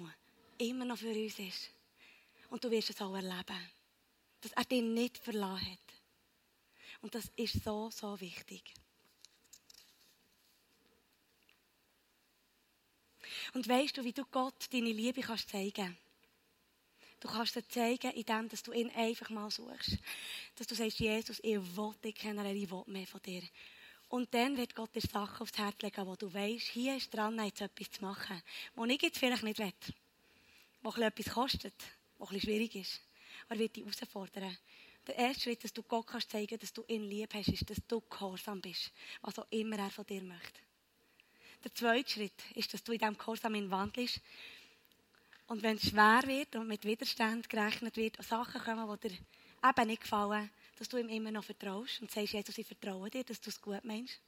immer 0.58 0.85
noch 0.85 0.99
für 0.99 1.08
uns 1.08 1.38
ist. 1.38 1.70
Und 2.50 2.64
du 2.64 2.70
wirst 2.70 2.90
es 2.90 3.00
auch 3.00 3.14
erleben. 3.14 3.70
Dass 4.40 4.52
er 4.52 4.64
dich 4.64 4.82
nicht 4.82 5.18
verlassen 5.18 5.70
hat. 5.70 5.98
Und 7.00 7.14
das 7.14 7.31
ist 7.37 7.62
so, 7.62 7.90
so 7.90 8.21
wichtig. 8.21 8.75
Und 13.55 13.69
weißt 13.69 13.97
du, 13.97 14.05
wie 14.05 14.12
du 14.12 14.25
Gott 14.26 14.73
deine 14.73 14.93
Liebe 14.93 15.21
kannst 15.21 15.49
zeigen 15.49 15.97
Du 17.21 17.26
kannst 17.26 17.55
sie 17.55 17.67
zeigen, 17.67 18.12
indem 18.12 18.49
du 18.49 18.73
ihn 18.73 18.90
einfach 18.90 19.28
mal 19.31 19.50
suchst. 19.50 19.99
Dass 20.55 20.69
du 20.69 20.75
sagst, 20.75 21.00
Jesus, 21.00 21.40
ich 21.43 21.59
will 21.76 21.95
dich 22.05 22.14
kennenlernen, 22.14 22.62
ich 22.62 22.71
will 22.71 22.85
mehr 22.87 23.07
von 23.09 23.21
dir. 23.23 23.43
Und 24.09 24.33
dann 24.33 24.57
wird 24.57 24.75
Gott 24.75 24.95
dir 24.95 25.00
Sachen 25.00 25.43
aufs 25.43 25.59
Herz 25.59 25.83
legen, 25.83 26.07
wo 26.07 26.14
du 26.14 26.33
weißt, 26.33 26.69
hier 26.69 26.97
ist 26.97 27.12
dran, 27.12 27.45
jetzt 27.45 27.61
etwas 27.61 27.90
zu 27.90 28.02
machen, 28.02 28.40
wo 28.75 28.85
ich 28.85 29.02
jetzt 29.02 29.19
vielleicht 29.19 29.43
nicht 29.43 29.59
will. 29.59 29.73
Wo 30.81 30.90
etwas 30.90 31.35
kostet, 31.35 31.75
wo 32.19 32.26
ein 32.26 32.40
schwierig 32.40 32.75
ist. 32.76 33.00
Aber 33.47 33.57
er 33.57 33.61
wird 33.61 33.76
dich 33.76 33.85
herausfordern. 33.85 34.57
Der 35.08 35.16
erste 35.16 35.44
Schritt, 35.44 35.64
dass 35.64 35.72
du 35.72 35.82
Gott 35.82 36.06
kannst 36.06 36.30
zeigen 36.30 36.58
dass 36.58 36.72
du 36.72 36.84
ihn 36.86 37.02
lieb 37.02 37.32
hast, 37.32 37.48
ist, 37.48 37.68
dass 37.68 37.78
du 37.88 38.02
gehorsam 38.02 38.60
bist. 38.60 38.92
Was 39.22 39.38
auch 39.38 39.46
immer 39.50 39.78
er 39.78 39.90
von 39.90 40.04
dir 40.04 40.22
möchte. 40.22 40.60
Der 41.64 41.74
zweite 41.74 42.10
Schritt 42.10 42.42
ist, 42.54 42.72
dass 42.72 42.84
du 42.84 42.92
in 42.92 42.98
diesem 42.98 43.16
Kurs 43.16 43.42
wandelst. 43.42 44.20
Und 45.46 45.62
wenn 45.62 45.76
es 45.76 45.88
schwer 45.88 46.22
wird 46.26 46.54
und 46.56 46.68
mit 46.68 46.84
Widerstand 46.84 47.48
gerechnet 47.48 47.96
wird, 47.96 48.22
Sachen 48.22 48.60
kommen, 48.60 48.98
die 49.02 49.08
dir 49.08 49.18
eben 49.66 49.86
nicht 49.88 50.02
gefallen, 50.02 50.50
dass 50.76 50.90
du 50.90 50.98
ihm 50.98 51.08
immer 51.08 51.32
noch 51.32 51.44
vertraust 51.44 52.02
und 52.02 52.10
sagst, 52.10 52.34
Jesus, 52.34 52.58
ich 52.58 52.66
vertraue 52.66 53.08
dir, 53.08 53.24
dass 53.24 53.40
du 53.40 53.48
es 53.48 53.60
gut 53.60 53.84
meinst. 53.84 54.20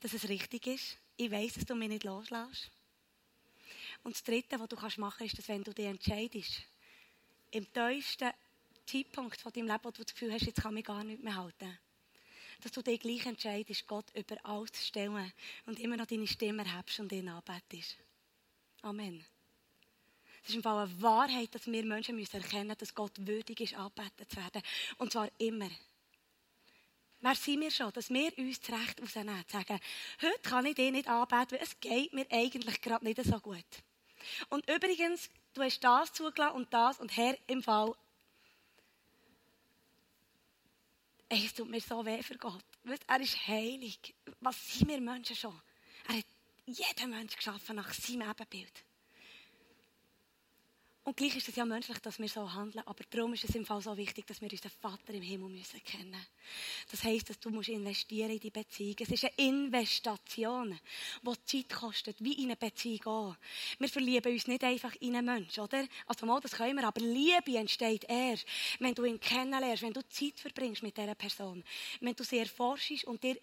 Dass 0.00 0.12
es 0.12 0.28
richtig 0.28 0.66
ist. 0.66 0.98
Ich 1.16 1.30
weiß, 1.30 1.54
dass 1.54 1.66
du 1.66 1.76
mich 1.76 1.88
nicht 1.88 2.04
loslässt. 2.04 2.68
Und 4.02 4.16
das 4.16 4.24
Dritte, 4.24 4.58
was 4.58 4.68
du 4.68 4.76
machen 5.00 5.18
kannst, 5.18 5.34
ist, 5.34 5.38
dass 5.38 5.48
wenn 5.48 5.62
du 5.62 5.72
dich 5.72 5.86
entscheidest, 5.86 6.62
im 7.52 7.72
tiefsten 7.72 8.30
Zeitpunkt 8.90 9.40
von 9.40 9.52
deinem 9.52 9.68
Leben, 9.68 9.84
wo 9.84 9.90
du 9.90 10.02
das 10.02 10.12
Gefühl 10.12 10.32
hast, 10.32 10.46
jetzt 10.46 10.62
kann 10.62 10.74
mich 10.74 10.84
gar 10.84 11.04
nicht 11.04 11.22
mehr 11.22 11.36
halten, 11.36 11.78
dass 12.60 12.72
du 12.72 12.82
dich 12.82 13.00
gleich 13.00 13.24
entscheidest, 13.26 13.86
Gott 13.86 14.06
über 14.14 14.36
alles 14.44 14.72
zu 14.72 14.84
stellen 14.84 15.32
und 15.66 15.78
immer 15.78 15.96
noch 15.96 16.06
deine 16.06 16.26
Stimme 16.26 16.64
erhebst 16.64 17.00
und 17.00 17.12
ihn 17.12 17.28
anbetest. 17.28 17.96
Amen. 18.82 19.24
Es 20.42 20.50
ist 20.50 20.56
im 20.56 20.62
Fall 20.62 20.84
eine 20.84 21.02
Wahrheit, 21.02 21.54
dass 21.54 21.66
wir 21.66 21.84
Menschen 21.84 22.16
müssen 22.16 22.36
erkennen 22.36 22.68
müssen, 22.68 22.78
dass 22.78 22.94
Gott 22.94 23.12
würdig 23.18 23.60
ist, 23.60 23.74
angebetet 23.74 24.30
zu 24.30 24.36
werden. 24.36 24.62
Und 24.96 25.12
zwar 25.12 25.30
immer. 25.38 25.70
Wer 27.20 27.34
sind 27.34 27.60
wir 27.60 27.70
schon, 27.70 27.92
dass 27.92 28.08
wir 28.08 28.36
uns 28.38 28.60
das 28.60 28.80
Recht 28.80 29.02
rausnehmen, 29.02 29.44
sagen, 29.46 29.78
heute 30.22 30.38
kann 30.42 30.64
ich 30.64 30.74
dich 30.74 30.90
nicht 30.90 31.06
anbeten, 31.06 31.50
weil 31.50 31.62
es 31.62 31.78
geht 31.78 32.14
mir 32.14 32.26
eigentlich 32.30 32.80
gerade 32.80 33.04
nicht 33.04 33.22
so 33.22 33.38
gut. 33.38 33.66
Und 34.48 34.68
übrigens, 34.70 35.28
du 35.52 35.62
hast 35.62 35.80
das 35.80 36.12
zugelassen 36.14 36.56
und 36.56 36.72
das 36.72 36.98
und 36.98 37.14
Herr, 37.14 37.36
im 37.46 37.62
Fall 37.62 37.94
Ey, 41.32 41.46
es 41.46 41.54
tut 41.54 41.70
mir 41.70 41.80
so 41.80 42.04
weh 42.04 42.20
für 42.24 42.36
Gott. 42.36 42.64
Er 43.06 43.20
ist 43.20 43.46
heilig. 43.46 44.16
Was 44.40 44.56
sind 44.72 44.88
wir 44.88 45.00
Menschen 45.00 45.36
schon? 45.36 45.62
Er 46.08 46.16
hat 46.16 46.24
jeden 46.66 47.10
Menschen 47.10 47.36
geschaffen 47.36 47.76
nach 47.76 47.92
seinem 47.92 48.28
Ebenbild. 48.28 48.84
Und 51.02 51.16
gleich 51.16 51.34
ist 51.34 51.48
es 51.48 51.56
ja 51.56 51.64
menschlich, 51.64 51.98
dass 52.00 52.18
wir 52.18 52.28
so 52.28 52.52
handeln, 52.52 52.86
aber 52.86 53.02
darum 53.08 53.32
ist 53.32 53.44
es 53.44 53.54
im 53.54 53.64
Fall 53.64 53.80
so 53.80 53.96
wichtig, 53.96 54.26
dass 54.26 54.42
wir 54.42 54.52
unseren 54.52 54.70
Vater 54.70 55.14
im 55.14 55.22
Himmel 55.22 55.48
müssen 55.48 55.82
kennen. 55.82 56.26
Das 56.90 57.02
heisst, 57.02 57.30
dass 57.30 57.40
du 57.40 57.48
musst 57.48 57.70
investieren 57.70 58.30
in 58.30 58.38
die 58.38 58.50
Beziehung. 58.50 58.96
Es 59.00 59.08
ist 59.08 59.24
eine 59.24 59.32
Investation, 59.36 60.78
die 61.22 61.44
Zeit 61.46 61.74
kostet, 61.74 62.22
wie 62.22 62.34
in 62.34 62.44
eine 62.44 62.56
Beziehung 62.56 63.06
auch. 63.06 63.36
Wir 63.78 63.88
verlieben 63.88 64.30
uns 64.30 64.46
nicht 64.46 64.62
einfach 64.62 64.94
in 65.00 65.16
einen 65.16 65.24
Menschen, 65.24 65.64
oder? 65.64 65.86
Also 66.06 66.26
mal, 66.26 66.38
das 66.38 66.52
können 66.52 66.76
wir, 66.76 66.86
aber 66.86 67.00
Liebe 67.00 67.56
entsteht 67.56 68.04
erst, 68.06 68.44
wenn 68.78 68.94
du 68.94 69.04
ihn 69.04 69.18
kennenlernst, 69.18 69.82
wenn 69.82 69.94
du 69.94 70.06
Zeit 70.06 70.38
verbringst 70.38 70.82
mit 70.82 70.98
dieser 70.98 71.14
Person, 71.14 71.64
wenn 72.00 72.14
du 72.14 72.24
sie 72.24 72.38
erforschst 72.38 73.04
und, 73.04 73.22
dir, 73.22 73.38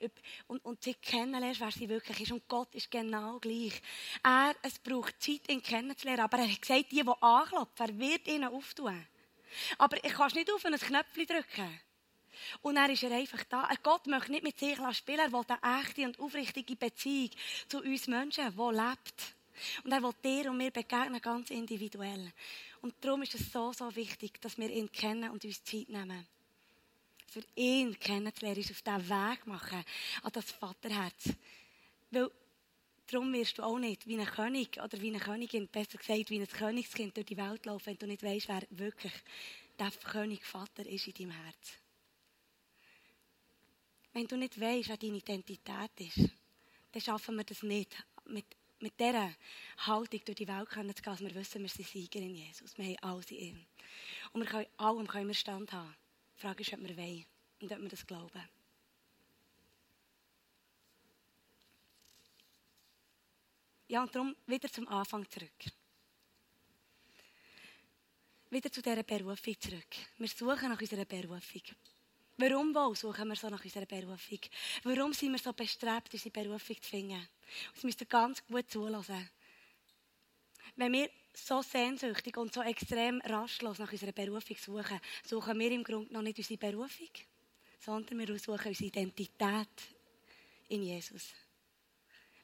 und, 0.45 0.63
und 0.63 0.83
sie 0.83 0.93
kennenlernst, 0.93 1.59
wer 1.59 1.71
sie 1.71 1.89
wirklich 1.89 2.21
ist. 2.21 2.31
Und 2.31 2.47
Gott 2.47 2.75
ist 2.75 2.91
genau 2.91 3.39
gleich. 3.39 3.81
Er, 4.23 4.55
es 4.61 4.77
braucht 4.77 5.19
Zeit, 5.19 5.49
ihn 5.49 5.63
kennenzulernen, 5.63 6.21
aber 6.21 6.37
er 6.37 6.51
hat 6.51 6.61
gesagt, 6.61 6.91
die, 6.91 7.03
die 7.03 7.03
anklopfen, 7.47 7.89
er 7.89 7.99
wird 7.99 8.27
ihnen 8.27 8.49
auftun. 8.49 9.07
Aber 9.77 10.03
ich 10.03 10.13
kann 10.13 10.31
nicht 10.33 10.51
auf 10.51 10.65
ein 10.65 10.77
Knöpfchen 10.77 11.25
drücken. 11.25 11.79
Und 12.61 12.75
dann 12.75 12.91
ist 12.91 13.03
er 13.03 13.11
einfach 13.11 13.43
da. 13.45 13.69
Gott 13.81 14.05
möchte 14.07 14.31
nicht 14.31 14.43
mit 14.43 14.59
sich 14.59 14.77
spielen, 14.95 15.19
er 15.19 15.31
will 15.31 15.43
eine 15.47 15.81
echte 15.81 16.05
und 16.05 16.19
aufrichtige 16.19 16.75
Beziehung 16.75 17.31
zu 17.67 17.81
uns 17.81 18.07
Menschen, 18.07 18.55
die 18.55 18.75
lebt. 18.75 19.35
Und 19.83 19.91
er 19.91 20.03
will 20.03 20.13
dir 20.23 20.51
und 20.51 20.57
mir 20.57 20.71
begegnen, 20.71 21.19
ganz 21.21 21.49
individuell. 21.49 22.31
Und 22.81 22.93
darum 23.01 23.23
ist 23.23 23.33
es 23.33 23.51
so, 23.51 23.73
so 23.73 23.95
wichtig, 23.95 24.39
dass 24.39 24.57
wir 24.57 24.69
ihn 24.69 24.91
kennen 24.91 25.31
und 25.31 25.43
uns 25.43 25.63
Zeit 25.63 25.89
nehmen. 25.89 26.27
Für 27.27 27.43
ihn 27.55 27.97
kennenzulernen, 27.99 28.57
uns 28.59 28.71
auf 28.71 28.81
diesen 28.81 29.09
Weg 29.09 29.47
machen, 29.47 29.83
an 30.21 30.31
das 30.31 30.51
Vaterherz. 30.51 31.29
Weil 32.11 32.29
Darum 33.09 33.31
wirst 33.31 33.57
du 33.57 33.63
auch 33.63 33.79
nicht 33.79 34.05
wie 34.05 34.19
ein 34.19 34.25
König 34.25 34.81
oder 34.83 34.99
wie 35.01 35.07
eine 35.07 35.19
Königin, 35.19 35.69
besser 35.69 35.97
gesagt, 35.97 36.29
wie 36.29 36.41
ein 36.41 36.47
Königskind 36.47 37.15
durch 37.15 37.25
die 37.25 37.37
Welt 37.37 37.65
laufen, 37.65 37.85
wenn 37.85 37.97
du 37.97 38.05
nicht 38.05 38.21
weißt, 38.21 38.49
wer 38.49 38.63
wirklich 38.69 39.13
der 39.79 39.91
König 39.91 40.45
Vater 40.45 40.85
ist 40.85 41.07
in 41.07 41.13
deinem 41.13 41.31
Herz. 41.31 41.77
Wenn 44.11 44.27
du 44.27 44.35
nicht 44.35 44.59
weißt, 44.59 44.89
wer 44.89 44.97
deine 44.97 45.17
Identität 45.17 45.91
ist, 45.99 46.31
dann 46.91 47.01
schaffen 47.01 47.37
wir 47.37 47.45
das 47.45 47.63
nicht, 47.63 47.95
mit, 48.25 48.45
mit 48.79 48.99
dieser 48.99 49.33
Haltung 49.77 50.21
durch 50.25 50.35
die 50.35 50.47
Welt 50.47 50.69
zu 50.69 50.75
gehen, 50.75 50.93
dass 51.03 51.21
wir 51.21 51.35
wissen, 51.35 51.61
wir 51.61 51.69
sind 51.69 51.87
Sieger 51.87 52.19
in 52.19 52.35
Jesus. 52.35 52.77
Wir 52.77 52.85
haben 52.85 52.97
alles 53.03 53.31
in 53.31 53.37
ihm. 53.37 53.65
Und 54.33 54.41
wir 54.41 54.47
können 54.47 54.67
allem 54.77 55.07
können 55.07 55.27
wir 55.27 55.33
Stand 55.33 55.71
haben. 55.71 55.95
Die 56.35 56.41
Frage 56.41 56.61
ist, 56.61 56.73
ob 56.73 56.81
wir 56.81 56.97
wollen 56.97 57.25
und 57.61 57.71
ob 57.71 57.79
wir 57.79 57.89
das 57.89 58.05
glauben. 58.05 58.56
Ja, 63.87 64.03
und 64.03 64.13
darum 64.13 64.35
wieder 64.45 64.69
zum 64.69 64.87
Anfang 64.89 65.29
zurück. 65.29 65.63
Wieder 68.49 68.71
zu 68.71 68.81
dieser 68.81 69.03
Berufung 69.03 69.59
zurück. 69.59 69.95
Wir 70.17 70.27
suchen 70.27 70.69
nach 70.69 70.79
unserer 70.79 71.05
Berufung. 71.05 71.61
Warum 72.37 72.75
wohl 72.75 72.95
suchen 72.95 73.27
wir 73.29 73.35
so 73.35 73.49
nach 73.49 73.63
unserer 73.63 73.85
Berufung? 73.85 74.39
Warum 74.83 75.13
sind 75.13 75.31
wir 75.31 75.39
so 75.39 75.53
bestrebt, 75.53 76.13
unsere 76.13 76.31
Berufung 76.31 76.81
zu 76.81 76.89
finden? 76.89 77.27
Das 77.73 77.83
müsst 77.83 78.01
ihr 78.01 78.07
ganz 78.07 78.45
gut 78.45 78.69
zulassen. 78.69 79.29
Wenn 80.75 80.93
wir 80.93 81.09
so 81.33 81.61
sehnsüchtig 81.61 82.37
und 82.37 82.53
so 82.53 82.61
extrem 82.61 83.21
rastlos 83.21 83.79
nach 83.79 83.91
unserer 83.91 84.11
Berufung 84.11 84.57
suchen, 84.57 84.99
suchen 85.25 85.59
wir 85.59 85.71
im 85.71 85.83
Grunde 85.83 86.13
noch 86.13 86.21
nicht 86.21 86.37
unsere 86.37 86.59
Berufung, 86.59 87.09
sondern 87.79 88.19
wir 88.19 88.39
suchen 88.39 88.67
unsere 88.67 88.87
Identität 88.87 89.69
in 90.69 90.83
Jesus. 90.83 91.33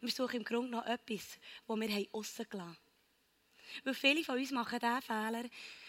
Wir 0.03 0.11
suchen 0.11 0.37
im 0.37 0.43
Grunde 0.43 0.69
noch 0.69 0.85
etwas, 0.85 1.39
das 1.65 1.79
wir 1.79 2.07
aussen 2.11 2.45
gelassen 2.49 2.69
haben. 2.69 2.77
Weil 3.85 3.93
viele 3.93 4.23
von 4.25 4.37
uns 4.37 4.51
machen 4.51 4.77
diesen 4.77 5.01
Fehler, 5.01 5.43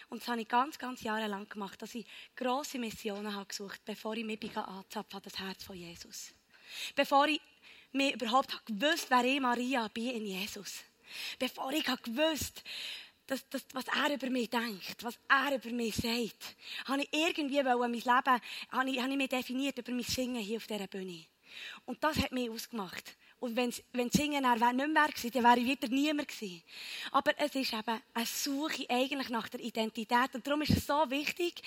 und 0.09 0.21
das 0.23 0.29
habe 0.29 0.41
ich 0.41 0.47
ganz, 0.47 0.79
ganz 0.79 1.03
jahrelang 1.03 1.49
gemacht, 1.49 1.83
dass 1.83 1.97
ich 1.97 2.07
grosse 2.37 2.79
Missionen 2.79 3.35
habe 3.35 3.47
gesucht 3.47 3.85
bevor 3.85 4.17
ich 4.17 4.25
mich 4.25 4.57
anzapfen 4.57 5.21
das 5.21 5.39
Herz 5.41 5.65
von 5.65 5.75
Jesus. 5.75 6.33
Bevor 6.95 7.27
ich 7.27 7.41
mir 7.91 8.15
überhaupt 8.15 8.55
habe 8.55 8.65
gewusst, 8.73 9.07
wer 9.11 9.25
ich 9.25 9.41
Maria 9.41 9.89
bin 9.89 10.11
in 10.11 10.27
Jesus. 10.27 10.85
Bevor 11.41 11.73
ich 11.73 11.85
gewusst 11.85 12.63
das, 13.27 13.49
das, 13.49 13.65
was 13.73 13.89
er 13.89 14.15
über 14.15 14.31
mich 14.31 14.49
denkt, 14.49 15.03
was 15.03 15.19
er 15.29 15.57
über 15.57 15.71
mich 15.71 15.97
sagt, 15.97 16.57
habe 16.85 17.03
ich 17.03 17.09
irgendwie 17.13 17.63
mein 17.65 17.93
Leben, 17.93 18.07
habe 18.07 18.91
ich, 18.91 19.01
habe 19.01 19.11
ich 19.11 19.17
mich 19.17 19.29
definiert 19.29 19.79
über 19.79 19.91
mein 19.91 20.05
Singen 20.05 20.41
hier 20.41 20.59
auf 20.59 20.69
dieser 20.69 20.87
Bühne. 20.87 21.25
Und 21.85 22.05
das 22.05 22.19
hat 22.19 22.31
mich 22.31 22.49
ausgemacht. 22.49 23.17
Und 23.45 23.57
wenn, 23.57 23.71
wenn 23.93 24.11
Singen 24.11 24.43
er 24.43 24.73
nicht 24.73 24.89
mehr 24.89 25.07
gewesen, 25.07 25.31
dann 25.33 25.45
wäre 25.45 25.59
ich 25.59 25.67
wieder 25.67 25.89
niemand 25.89 26.29
gewesen. 26.29 26.63
Aber 27.11 27.31
es 27.37 27.55
ist 27.55 27.75
eben 27.75 28.01
eine 28.15 28.25
Suche 28.25 28.87
eigentlich 28.89 29.29
nach 29.29 29.51
der 29.51 29.61
Identität. 29.61 30.35
Und 30.35 30.47
darum 30.47 30.63
ist 30.63 30.71
es 30.71 30.87
so 30.87 31.11
wichtig, 31.11 31.61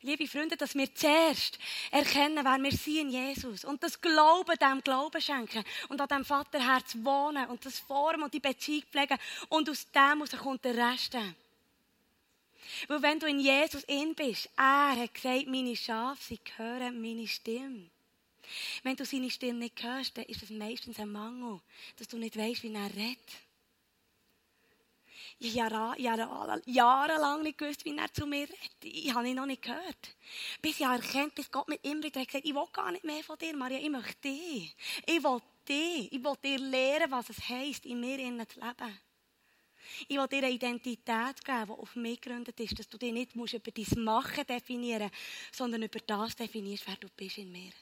liebe 0.00 0.26
Freunde, 0.26 0.56
dass 0.56 0.74
wir 0.74 0.94
zuerst 0.94 1.58
erkennen, 1.90 2.42
wer 2.42 2.56
wir 2.56 2.72
sind 2.72 2.96
in 2.96 3.10
Jesus. 3.10 3.66
Und 3.66 3.82
das 3.82 4.00
Glauben 4.00 4.56
dem 4.58 4.80
Glauben 4.80 5.20
schenken. 5.20 5.62
Und 5.90 6.00
an 6.00 6.08
dem 6.08 6.24
Vaterherz 6.24 6.96
wohnen. 7.02 7.44
Und 7.48 7.62
das 7.66 7.78
formen 7.78 8.22
und 8.22 8.32
die 8.32 8.40
Beziehung 8.40 8.84
pflegen. 8.90 9.18
Und 9.50 9.68
aus 9.68 9.86
dem 9.90 10.00
heraus 10.00 10.30
kommt 10.30 10.64
der 10.64 10.76
Rest. 10.76 11.14
Weil 12.86 13.02
wenn 13.02 13.20
du 13.20 13.26
in 13.26 13.40
Jesus 13.40 13.84
in 13.84 14.14
bist, 14.14 14.48
er 14.56 14.96
hat 14.96 15.12
gesagt, 15.12 15.46
meine 15.46 15.76
Schafe, 15.76 16.22
sie 16.22 16.40
hören 16.56 17.02
meine 17.02 17.28
Stimme. 17.28 17.90
Wenn 18.82 18.96
du 18.96 19.04
seine 19.04 19.30
Stimme 19.30 19.60
nicht 19.60 19.82
hörst, 19.82 20.16
dann 20.16 20.24
ist 20.24 20.42
es 20.42 20.50
meistens 20.50 20.98
ein 20.98 21.10
Mangel, 21.10 21.60
dass 21.96 22.08
du 22.08 22.18
nicht 22.18 22.36
weißt, 22.36 22.62
wie 22.62 22.74
er 22.74 22.94
redet. 22.94 23.18
Ich 25.40 25.60
habe 25.60 26.00
Jahre, 26.00 26.60
jahrelang 26.66 27.42
nicht 27.42 27.58
gewusst, 27.58 27.84
wie 27.84 27.96
er 27.96 28.12
zu 28.12 28.26
mir 28.26 28.48
redet. 28.48 28.82
Ich 28.82 29.14
habe 29.14 29.28
ihn 29.28 29.36
noch 29.36 29.46
nicht 29.46 29.62
gehört. 29.62 30.16
Bis 30.60 30.80
ich 30.80 30.86
erkennt, 30.86 31.34
bis 31.36 31.50
Gott 31.50 31.68
mir 31.68 31.78
immer 31.82 32.02
wieder 32.02 32.24
gesagt 32.24 32.44
ich 32.44 32.54
will 32.54 32.66
gar 32.72 32.90
nicht 32.90 33.04
mehr 33.04 33.22
von 33.22 33.38
dir, 33.38 33.56
Maria, 33.56 33.78
ich 33.78 33.90
möchte 33.90 34.16
dich. 34.22 34.74
Ich 35.06 35.22
will 35.22 35.40
dich. 35.68 36.12
Ich 36.12 36.24
will 36.24 36.34
dir 36.42 36.58
lernen, 36.58 37.10
was 37.10 37.30
es 37.30 37.48
heisst, 37.48 37.86
in 37.86 38.00
mir 38.00 38.18
zu 38.48 38.58
leben. 38.58 38.98
Ich 40.08 40.16
will 40.16 40.26
dir 40.26 40.38
eine 40.38 40.50
Identität 40.50 41.44
geben, 41.44 41.66
die 41.66 41.72
auf 41.72 41.96
mich 41.96 42.20
gegründet 42.20 42.58
ist, 42.60 42.78
dass 42.78 42.88
du 42.88 42.98
dich 42.98 43.12
nicht 43.12 43.34
über 43.34 43.70
dein 43.70 44.04
Machen 44.04 44.46
definieren 44.46 45.10
musst, 45.10 45.56
sondern 45.56 45.82
über 45.82 46.00
das 46.00 46.36
definierst, 46.36 46.86
wer 46.86 46.96
du 46.96 47.08
bist 47.16 47.38
in 47.38 47.52
mir. 47.52 47.72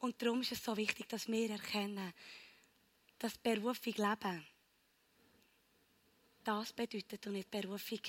Und 0.00 0.20
darum 0.22 0.40
ist 0.40 0.52
es 0.52 0.62
so 0.62 0.76
wichtig, 0.76 1.08
dass 1.08 1.28
wir 1.28 1.50
erkennen, 1.50 2.12
dass 3.18 3.36
Berufung 3.38 3.94
leben 3.94 4.46
das 6.48 6.72
bedeutet 6.72 7.26
und 7.26 7.34
nicht 7.34 7.50
Berufung 7.50 8.00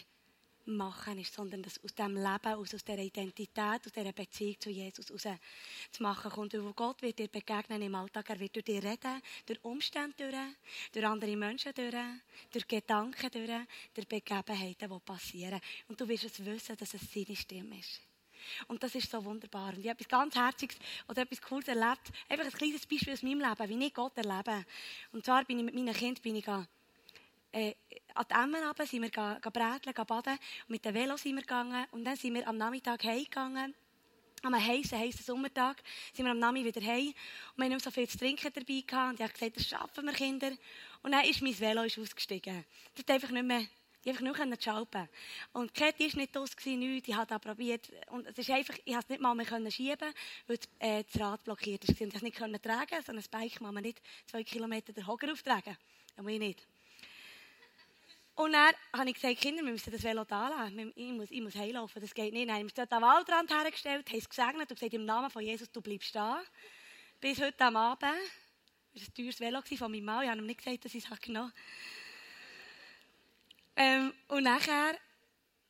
machen 0.65 1.19
ist, 1.19 1.33
sondern 1.33 1.61
dass 1.61 1.83
aus 1.83 1.93
dem 1.93 2.15
Leben, 2.15 2.53
aus, 2.53 2.73
aus 2.73 2.83
dieser 2.85 2.99
Identität, 2.99 3.85
aus 3.85 3.91
dieser 3.93 4.13
Beziehung 4.13 4.59
zu 4.59 4.69
Jesus 4.69 5.11
raus 5.11 5.37
zu 5.91 6.03
machen 6.03 6.31
kommt. 6.31 6.53
Und 6.53 6.75
Gott 6.75 7.01
wird 7.01 7.19
dir 7.19 7.27
begegnen 7.27 7.81
im 7.81 7.95
Alltag, 7.95 8.29
er 8.29 8.39
wird 8.39 8.55
durch 8.55 8.65
dich 8.65 8.83
reden, 8.83 9.21
durch 9.45 9.63
Umstände 9.63 10.13
durch, 10.17 10.35
durch 10.93 11.05
andere 11.05 11.35
Menschen 11.35 11.73
durch, 11.73 11.95
durch 12.51 12.67
Gedanken 12.67 13.29
durch, 13.31 13.67
durch 13.93 14.07
Begebenheiten, 14.07 14.89
die 14.89 14.99
passieren. 14.99 15.59
Und 15.87 15.99
du 15.99 16.07
wirst 16.07 16.25
es 16.25 16.45
wissen, 16.45 16.77
dass 16.77 16.93
es 16.93 17.11
seine 17.11 17.35
Stimme 17.35 17.79
ist. 17.79 18.01
Und 18.67 18.83
das 18.83 18.95
ist 18.95 19.09
so 19.09 19.23
wunderbar. 19.23 19.73
Und 19.73 19.79
ich 19.79 19.89
habe 19.89 19.99
etwas 19.99 20.07
ganz 20.07 20.35
Herziges 20.35 20.77
oder 21.07 21.21
etwas 21.21 21.41
Cooles 21.41 21.67
erlebt. 21.67 22.11
Einfach 22.27 22.45
ein 22.45 22.51
kleines 22.51 22.85
Beispiel 22.85 23.13
aus 23.13 23.23
meinem 23.23 23.39
Leben, 23.39 23.69
wie 23.69 23.85
ich 23.85 23.93
Gott 23.93 24.17
erlebe. 24.17 24.65
Und 25.11 25.25
zwar 25.25 25.43
bin 25.45 25.59
ich 25.59 25.65
mit 25.65 25.75
meinen 25.75 25.93
Kindern 25.93 26.21
bin 26.21 26.35
ich 26.35 26.47
äh, 27.51 27.73
an 28.13 28.25
die 28.29 28.33
Emmen 28.33 28.63
runter, 28.63 28.85
sind 28.85 29.01
wir 29.01 29.09
bräteln, 29.09 30.05
baden. 30.07 30.33
Und 30.33 30.69
mit 30.69 30.85
dem 30.85 30.93
Velo 30.93 31.17
sind 31.17 31.35
wir 31.35 31.41
gegangen. 31.41 31.85
Und 31.91 32.05
dann 32.05 32.15
sind 32.15 32.33
wir 32.33 32.47
am 32.47 32.57
Nachmittag 32.57 33.03
heimgegangen. 33.03 33.73
Am 34.41 34.55
heißen, 34.55 34.97
heißen 34.97 35.25
Sommertag 35.25 35.81
sind 36.13 36.25
wir 36.25 36.31
am 36.31 36.39
Nachmittag 36.39 36.75
wieder 36.75 36.87
heim. 36.87 37.07
Und 37.07 37.57
wir 37.57 37.65
haben 37.65 37.73
nicht 37.73 37.83
so 37.83 37.91
viel 37.91 38.07
zu 38.07 38.17
trinken 38.17 38.51
dabei 38.53 38.83
gehabt. 38.85 39.09
Und 39.09 39.15
ich 39.15 39.21
habe 39.21 39.33
gesagt, 39.33 39.55
das 39.57 39.67
schaffen 39.67 40.05
wir, 40.05 40.13
Kinder. 40.13 40.51
Und 41.01 41.11
dann 41.11 41.25
ist 41.25 41.41
mein 41.41 41.59
Velo 41.59 41.81
ausgestiegen. 41.81 42.65
Das 42.93 43.03
hat 43.03 43.11
einfach 43.11 43.31
nicht 43.31 43.45
mehr 43.45 43.67
ich 44.03 44.09
einfach 44.09 44.45
nur 44.45 44.61
schalten. 44.61 45.09
Und 45.53 45.75
die 45.75 45.79
Kette 45.79 45.99
war 45.99 46.15
nicht 46.15 46.37
aus, 46.37 46.51
nichts. 46.65 47.07
Ich 47.07 47.15
habe 47.15 47.27
das 47.27 47.41
probiert. 47.41 47.91
Und 48.11 48.27
es 48.27 48.37
ist 48.37 48.49
einfach, 48.49 48.75
ich 48.77 48.85
konnte 48.85 48.99
es 48.99 49.09
nicht 49.09 49.21
mal 49.21 49.35
mehr 49.35 49.71
schieben, 49.71 50.13
weil 50.47 50.59
äh, 50.79 51.03
das 51.03 51.21
Rad 51.21 51.43
blockiert 51.43 51.83
ist. 51.83 51.99
Und 51.99 52.07
ich 52.07 52.13
konnte 52.13 52.45
es 52.45 52.51
nicht 52.51 52.63
tragen. 52.63 53.03
So 53.05 53.11
ein 53.11 53.23
Bike 53.29 53.55
kann 53.55 53.73
man 53.73 53.83
nicht 53.83 54.01
zwei 54.25 54.43
Kilometer 54.43 54.93
den 54.93 55.05
Hocker 55.05 55.31
auftragen. 55.31 55.77
Das 56.15 56.23
muss 56.23 56.33
ich 56.33 56.39
nicht. 56.39 56.67
Und 58.35 58.53
dann 58.53 58.73
habe 58.93 59.09
ich 59.09 59.15
gesagt, 59.15 59.41
Kinder, 59.41 59.63
wir 59.63 59.71
müssen 59.73 59.91
das 59.91 60.01
Velo 60.01 60.23
da 60.23 60.47
lassen. 60.47 60.93
Ich 60.95 61.11
muss, 61.11 61.29
ich 61.29 61.41
muss 61.41 61.55
heimlaufen, 61.55 62.01
das 62.01 62.13
geht 62.13 62.31
nicht. 62.31 62.47
Nein, 62.47 62.65
wir 62.65 62.69
haben 62.69 62.73
dort 62.73 62.93
am 62.93 63.03
Waldrand 63.03 63.51
hergestellt, 63.51 64.09
haben 64.09 64.17
es 64.17 64.29
gesegnet 64.29 64.69
und 64.69 64.79
gesagt, 64.79 64.93
im 64.93 65.03
Namen 65.03 65.29
von 65.29 65.41
Jesus, 65.41 65.69
du 65.69 65.81
bleibst 65.81 66.15
da. 66.15 66.41
Bis 67.19 67.41
heute 67.41 67.65
am 67.65 67.75
Abend. 67.75 68.13
Das 68.93 69.01
war 69.01 69.09
ein 69.09 69.13
teures 69.13 69.39
Velo 69.41 69.61
von 69.61 69.91
meinem 69.91 70.05
Mann. 70.05 70.23
Ich 70.23 70.29
habe 70.29 70.39
ihm 70.39 70.45
nicht 70.45 70.63
gesagt, 70.63 70.85
dass 70.85 70.95
ich 70.95 71.03
es 71.03 71.19
genommen 71.19 71.49
habe. 71.49 71.59
Ähm, 73.81 74.13
und 74.27 74.43
nachher 74.43 74.93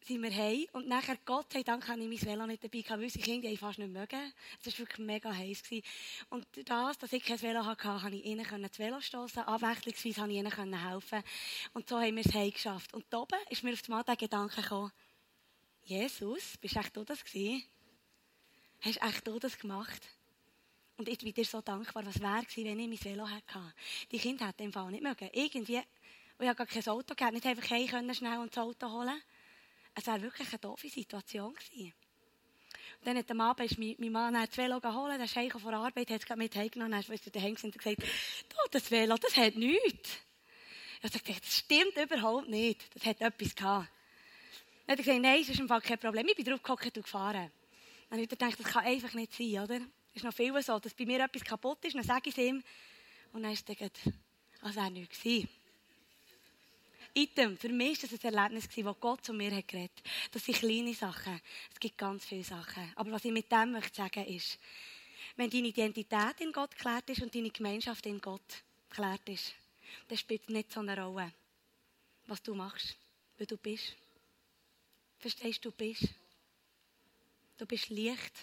sind 0.01 0.23
wir 0.23 0.35
heim. 0.35 0.65
Und 0.71 0.87
nachher, 0.87 1.15
Gott 1.25 1.53
sei 1.53 1.61
Dank, 1.61 1.87
habe 1.87 2.01
ich 2.01 2.07
mein 2.07 2.27
Velo 2.27 2.47
nicht 2.47 2.63
dabei 2.63 2.81
gehabt, 2.81 2.97
weil 2.97 3.03
unsere 3.03 3.23
Kinder 3.23 3.55
fast 3.55 3.77
nicht 3.77 3.91
mögen. 3.91 4.33
Es 4.65 4.65
war 4.65 4.79
wirklich 4.79 5.05
mega 5.05 5.31
heiß. 5.31 5.61
Gewesen. 5.61 5.85
Und 6.31 6.47
das, 6.65 6.97
dass 6.97 7.13
ich 7.13 7.23
kein 7.23 7.39
Velo 7.39 7.63
hatte, 7.63 7.83
konnte 7.83 8.15
ich 8.15 8.25
ihnen 8.25 8.63
das 8.63 8.79
Velo 8.79 8.99
stoßen. 8.99 9.43
Abwechslungsweise 9.43 10.21
konnte 10.21 10.33
ich 10.33 10.39
ihnen 10.39 10.89
helfen. 10.89 11.23
Und 11.73 11.87
so 11.87 11.99
haben 11.99 12.15
wir 12.15 12.25
es 12.25 12.33
heim 12.33 12.49
geschafft. 12.49 12.95
Und 12.95 13.05
da 13.11 13.19
oben 13.19 13.37
ist 13.51 13.63
mir 13.63 13.73
auf 13.73 13.83
einmal 13.85 14.03
der 14.03 14.15
Gedanke 14.15 14.59
gekommen, 14.63 14.91
Jesus, 15.83 16.57
bist 16.57 16.77
echt 16.77 16.97
du 16.97 17.03
das 17.03 17.23
gewesen? 17.23 17.63
Hast 18.81 19.03
echt 19.03 19.27
du 19.27 19.37
das 19.37 19.59
gemacht? 19.59 20.01
Und 20.97 21.07
ich 21.07 21.19
bin 21.19 21.33
dir 21.33 21.45
so 21.45 21.61
dankbar, 21.61 22.05
was 22.05 22.19
wäre 22.19 22.41
gewesen, 22.41 22.65
wenn 22.65 22.79
ich 22.79 23.03
mein 23.03 23.13
Velo 23.13 23.27
hätte. 23.27 23.73
Die 24.11 24.17
Kinder 24.17 24.47
hätten 24.47 24.63
im 24.63 24.73
Fall 24.73 24.89
nicht 24.89 25.03
mögen. 25.03 25.29
Irgendwie 25.31 25.81
und 26.39 26.45
ich 26.45 26.49
habe 26.49 26.55
gar 26.55 26.67
kein 26.67 26.87
Auto 26.87 27.15
gehabt, 27.15 27.33
nicht 27.33 27.45
einfach 27.45 27.69
heim 27.69 27.87
können, 27.87 28.15
schnell 28.15 28.39
und 28.39 28.55
das 28.55 28.63
Auto 28.63 28.89
holen. 28.89 29.21
Es 29.93 30.07
wäre 30.07 30.21
wirklich 30.21 30.47
eine 30.47 30.59
doofe 30.59 30.87
Situation 30.87 31.53
gewesen. 31.53 31.93
Und 32.99 33.07
dann 33.07 33.17
hat 33.17 33.29
am 33.29 33.41
Abend 33.41 33.69
ist 33.69 33.77
mein, 33.77 33.95
mein 33.99 34.11
Mann 34.13 34.33
das 34.33 34.57
Velo 34.57 34.79
geholt, 34.79 35.17
der 35.17 35.25
ist 35.25 35.33
von 35.33 35.71
der 35.71 35.79
Arbeit, 35.81 36.09
hat 36.09 36.21
es 36.23 36.35
mit 36.37 36.55
heimgenommen, 36.55 36.91
dann 36.93 37.13
ist 37.13 37.25
er 37.25 37.31
daheim 37.33 37.57
und 37.61 37.77
gesagt, 37.77 38.01
du, 38.01 38.55
das 38.71 38.89
Velo, 38.89 39.17
das 39.17 39.35
hat 39.35 39.55
nichts. 39.55 40.17
Ich 41.01 41.03
habe 41.03 41.19
gesagt, 41.19 41.45
das 41.45 41.57
stimmt 41.57 41.97
überhaupt 41.97 42.47
nicht. 42.47 42.83
Das 42.95 43.05
hat 43.05 43.19
etwas 43.19 43.55
gehabt. 43.55 43.89
Dann 44.85 44.93
hat 44.93 44.99
er 44.99 45.03
gesagt, 45.03 45.21
nein, 45.21 45.41
es 45.41 45.49
ist 45.49 45.59
im 45.59 45.67
Fall 45.67 45.81
kein 45.81 45.99
Problem. 45.99 46.25
Ich 46.29 46.37
bin 46.37 46.45
drauf 46.45 46.63
gehockt 46.63 46.95
und 46.95 47.03
gefahren. 47.03 47.51
Dann 48.09 48.17
habe 48.17 48.21
ich 48.21 48.29
gedacht, 48.29 48.57
das 48.57 48.65
kann 48.65 48.85
einfach 48.85 49.13
nicht 49.13 49.33
sein, 49.33 49.59
oder? 49.59 49.81
Es 50.11 50.17
ist 50.17 50.23
noch 50.23 50.33
viel 50.33 50.61
so, 50.61 50.79
dass 50.79 50.93
bei 50.93 51.05
mir 51.05 51.19
etwas 51.21 51.43
kaputt 51.43 51.83
ist, 51.83 51.95
dann 51.95 52.03
sage 52.03 52.29
ich 52.29 52.37
es 52.37 52.43
ihm. 52.43 52.63
Und 53.33 53.43
dann 53.43 53.51
ist 53.51 53.67
er 53.67 53.75
gesagt, 53.75 53.99
als 54.61 54.75
wäre 54.77 54.89
nichts. 54.89 55.19
Item, 57.13 57.57
für 57.57 57.69
mich 57.69 58.01
war 58.01 58.09
das 58.09 58.23
ein 58.23 58.33
Erlebnis, 58.33 58.69
wo 58.77 58.93
Gott 58.93 59.25
zu 59.25 59.33
mir 59.33 59.51
hat 59.51 59.67
geredet 59.67 59.91
hat. 59.97 60.33
Das 60.33 60.45
sind 60.45 60.57
kleine 60.57 60.93
Sachen. 60.93 61.41
Es 61.73 61.79
gibt 61.79 61.97
ganz 61.97 62.25
viele 62.25 62.43
Sachen. 62.43 62.91
Aber 62.95 63.11
was 63.11 63.25
ich 63.25 63.31
mit 63.31 63.51
dem 63.51 63.71
möchte 63.71 63.95
sagen 63.95 64.25
ist, 64.25 64.59
wenn 65.35 65.49
deine 65.49 65.67
Identität 65.67 66.39
in 66.39 66.51
Gott 66.51 66.71
geklärt 66.71 67.09
ist 67.09 67.21
und 67.21 67.33
deine 67.33 67.49
Gemeinschaft 67.49 68.05
in 68.05 68.19
Gott 68.19 68.63
geklärt 68.89 69.27
ist, 69.29 69.53
dann 70.07 70.17
spielt 70.17 70.43
es 70.43 70.49
nicht 70.49 70.71
so 70.71 70.81
eine 70.81 71.01
Rolle, 71.01 71.33
was 72.27 72.41
du 72.41 72.53
machst, 72.53 72.97
wie 73.37 73.45
du 73.45 73.57
bist. 73.57 73.95
Verstehst 75.17 75.63
du, 75.63 75.71
du 75.71 75.75
bist? 75.75 76.07
Du 77.57 77.65
bist 77.65 77.89
Licht 77.89 78.33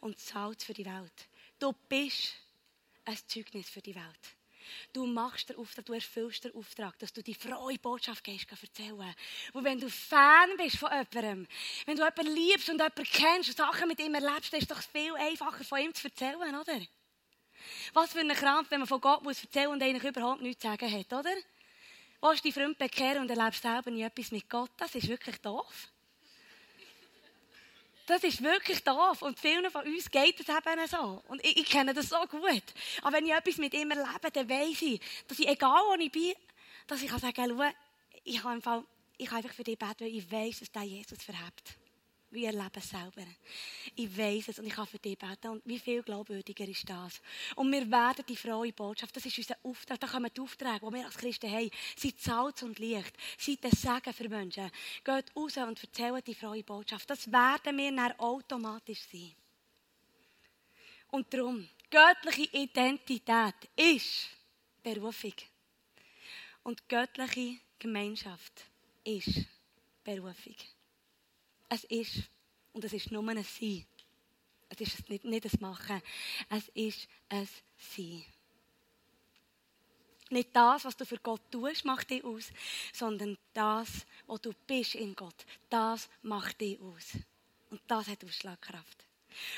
und 0.00 0.18
Salz 0.18 0.64
für 0.64 0.74
die 0.74 0.84
Welt. 0.84 1.28
Du 1.58 1.72
bist 1.88 2.34
ein 3.04 3.18
Zeugnis 3.26 3.70
für 3.70 3.80
die 3.80 3.94
Welt. 3.94 4.39
Du 4.92 5.06
machst 5.06 5.48
den 5.48 5.56
Auftrag, 5.56 5.86
du 5.86 5.92
erfüllst 5.92 6.44
den 6.44 6.54
Auftrag, 6.54 6.98
dass 6.98 7.12
du 7.12 7.22
die 7.22 7.34
frohe 7.34 7.78
Botschaft 7.78 8.24
gehst, 8.24 8.46
erzählen. 8.50 9.14
Und 9.52 9.64
wenn 9.64 9.78
du 9.78 9.88
Fan 9.88 10.56
bist 10.56 10.76
von 10.76 10.90
jemandem, 10.90 11.46
wenn 11.86 11.96
du 11.96 12.02
jemanden 12.02 12.34
liebst 12.34 12.68
und 12.68 12.76
jemanden 12.76 13.04
kennst 13.04 13.50
und 13.50 13.56
Sachen 13.56 13.88
mit 13.88 14.00
ihm 14.00 14.14
erlebst, 14.14 14.52
dann 14.52 14.60
ist 14.60 14.70
es 14.70 14.76
doch 14.76 14.82
viel 14.82 15.14
einfacher, 15.16 15.64
von 15.64 15.80
ihm 15.80 15.94
zu 15.94 16.08
erzählen, 16.08 16.54
oder? 16.54 16.80
Was 17.92 18.12
für 18.12 18.20
ein 18.20 18.28
Krampf, 18.28 18.70
wenn 18.70 18.80
man 18.80 18.88
von 18.88 19.00
Gott 19.00 19.22
muss 19.22 19.42
erzählen 19.42 19.68
und 19.68 19.82
eigentlich 19.82 20.04
überhaupt 20.04 20.40
nichts 20.40 20.62
zu 20.62 20.68
sagen 20.68 20.90
hat, 20.90 21.12
oder? 21.12 21.34
Wo 22.20 22.30
ist 22.30 22.44
die 22.44 22.52
Freund 22.52 22.78
bekehren 22.78 23.22
und 23.22 23.30
erlebst 23.30 23.62
selber 23.62 23.90
nie 23.90 24.02
etwas 24.02 24.30
mit 24.30 24.48
Gott? 24.48 24.70
Das 24.76 24.94
ist 24.94 25.08
wirklich 25.08 25.38
doof. 25.38 25.88
Das 28.10 28.24
ist 28.24 28.42
wirklich 28.42 28.82
doof. 28.82 29.22
Und 29.22 29.38
vielen 29.38 29.70
von 29.70 29.86
uns 29.86 30.10
geht 30.10 30.40
es 30.40 30.48
eben 30.48 30.86
so. 30.88 31.22
Und 31.28 31.44
ich, 31.44 31.58
ich, 31.58 31.70
kenne 31.70 31.94
das 31.94 32.08
so 32.08 32.18
gut. 32.28 32.64
Aber 33.02 33.12
wenn 33.12 33.24
ich 33.24 33.32
etwas 33.32 33.56
mit 33.58 33.72
ihm 33.72 33.88
erlebe, 33.92 34.32
dann 34.32 34.48
weiss 34.48 34.82
ich, 34.82 35.00
dass 35.28 35.38
ich, 35.38 35.46
egal 35.46 35.80
wo 35.88 35.94
ich 35.94 36.10
bin, 36.10 36.32
dass 36.88 37.02
ich 37.02 37.08
kann 37.08 37.20
sagen 37.20 37.56
kann, 37.56 37.72
ich 38.24 38.42
habe, 38.42 38.84
einfach 39.30 39.54
für 39.54 39.62
dich 39.62 39.78
beten, 39.78 40.00
weil 40.00 40.16
ich 40.16 40.32
weiss, 40.32 40.58
dass 40.58 40.72
der 40.72 40.82
Jesus 40.82 41.22
verhebt 41.22 41.79
wie 42.30 42.44
erleben 42.44 42.70
es 42.76 42.90
selber. 42.90 43.26
Ich 43.96 44.16
weiß 44.16 44.48
es 44.48 44.58
und 44.58 44.66
ich 44.66 44.72
kann 44.72 44.86
für 44.86 44.98
dich 44.98 45.18
beten. 45.18 45.48
Und 45.48 45.62
wie 45.64 45.78
viel 45.78 46.02
glaubwürdiger 46.02 46.66
ist 46.68 46.88
das? 46.88 47.20
Und 47.56 47.72
wir 47.72 47.90
werden 47.90 48.24
die 48.28 48.36
frohe 48.36 48.72
Botschaft, 48.72 49.16
das 49.16 49.26
ist 49.26 49.38
unser 49.38 49.56
Auftrag, 49.62 49.98
da 49.98 50.06
kommen 50.06 50.30
die 50.34 50.40
Aufträge, 50.40 50.86
die 50.86 50.92
wir 50.94 51.06
als 51.06 51.16
Christen 51.16 51.50
haben. 51.50 51.70
Seid 51.96 52.20
Salz 52.20 52.62
und 52.62 52.78
Licht. 52.78 53.12
Seid 53.38 53.64
ein 53.64 53.72
Segen 53.72 54.12
für 54.12 54.28
Menschen. 54.28 54.70
Geht 55.04 55.36
raus 55.36 55.56
und 55.56 55.82
erzählt 55.82 56.26
die 56.26 56.34
frohe 56.34 56.62
Botschaft. 56.62 57.10
Das 57.10 57.30
werden 57.30 57.76
wir 57.76 57.94
dann 57.94 58.18
automatisch 58.18 59.02
sein. 59.10 59.32
Und 61.08 61.32
darum, 61.34 61.68
göttliche 61.90 62.56
Identität 62.56 63.54
ist 63.74 64.28
Berufung. 64.82 65.34
Und 66.62 66.88
göttliche 66.88 67.58
Gemeinschaft 67.78 68.66
ist 69.04 69.46
Berufung. 70.04 70.54
Es 71.70 71.84
ist, 71.84 72.24
und 72.74 72.84
es 72.84 72.92
ist 72.92 73.10
nur 73.10 73.26
ein 73.28 73.42
Sein. 73.42 73.86
Es 74.68 74.80
ist 74.80 75.08
nicht, 75.08 75.24
nicht 75.24 75.46
ein 75.46 75.60
Machen, 75.60 76.02
es 76.50 76.68
ist 76.74 77.08
ein 77.30 77.48
Sein. 77.78 78.24
Nicht 80.30 80.54
das, 80.54 80.84
was 80.84 80.96
du 80.96 81.06
für 81.06 81.18
Gott 81.18 81.40
tust, 81.50 81.84
macht 81.84 82.10
dich 82.10 82.22
aus, 82.22 82.52
sondern 82.92 83.38
das, 83.52 84.06
was 84.26 84.40
du 84.42 84.52
bist 84.66 84.94
in 84.94 85.16
Gott. 85.16 85.46
Das 85.68 86.08
macht 86.22 86.60
dich 86.60 86.78
aus. 86.80 87.16
Und 87.70 87.80
das 87.86 88.06
hat 88.06 88.24
Ausschlagkraft. 88.24 89.09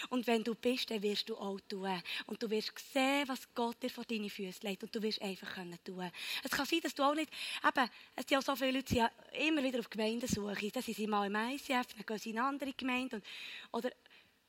Und 0.08 0.26
wenn 0.26 0.44
du 0.44 0.54
bist, 0.54 0.90
dann 0.90 1.02
wirst 1.02 1.28
du 1.28 1.36
auch 1.36 1.58
tun. 1.68 2.02
Und 2.26 2.42
du 2.42 2.50
wirst 2.50 2.72
sehen, 2.92 3.28
was 3.28 3.40
Gott 3.54 3.82
dir 3.82 3.90
vor 3.90 4.04
deine 4.04 4.30
Füße 4.30 4.60
legt. 4.62 4.82
Und 4.82 4.94
du 4.94 5.02
wirst 5.02 5.22
einfach 5.22 5.54
können 5.54 5.78
tun. 5.84 6.10
Es 6.42 6.50
kann 6.50 6.66
sein, 6.66 6.80
dass 6.82 6.94
du 6.94 7.02
auch 7.02 7.14
nicht, 7.14 7.30
eben, 7.66 7.90
es 8.16 8.26
sind 8.26 8.38
auch 8.38 8.42
so 8.42 8.56
viele 8.56 8.72
Leute, 8.72 8.94
die 8.94 9.46
immer 9.46 9.62
wieder 9.62 9.78
auf 9.78 9.90
Gemeindesuche. 9.90 10.70
Dann 10.70 10.82
sind 10.82 10.96
sie 10.96 11.06
mal 11.06 11.26
im 11.26 11.34
ICF, 11.34 11.94
dann 11.94 12.06
gehen 12.06 12.18
sie 12.18 12.30
in 12.30 12.38
andere 12.38 12.72
Gemeinde. 12.72 13.16
Und, 13.16 13.24
oder 13.72 13.90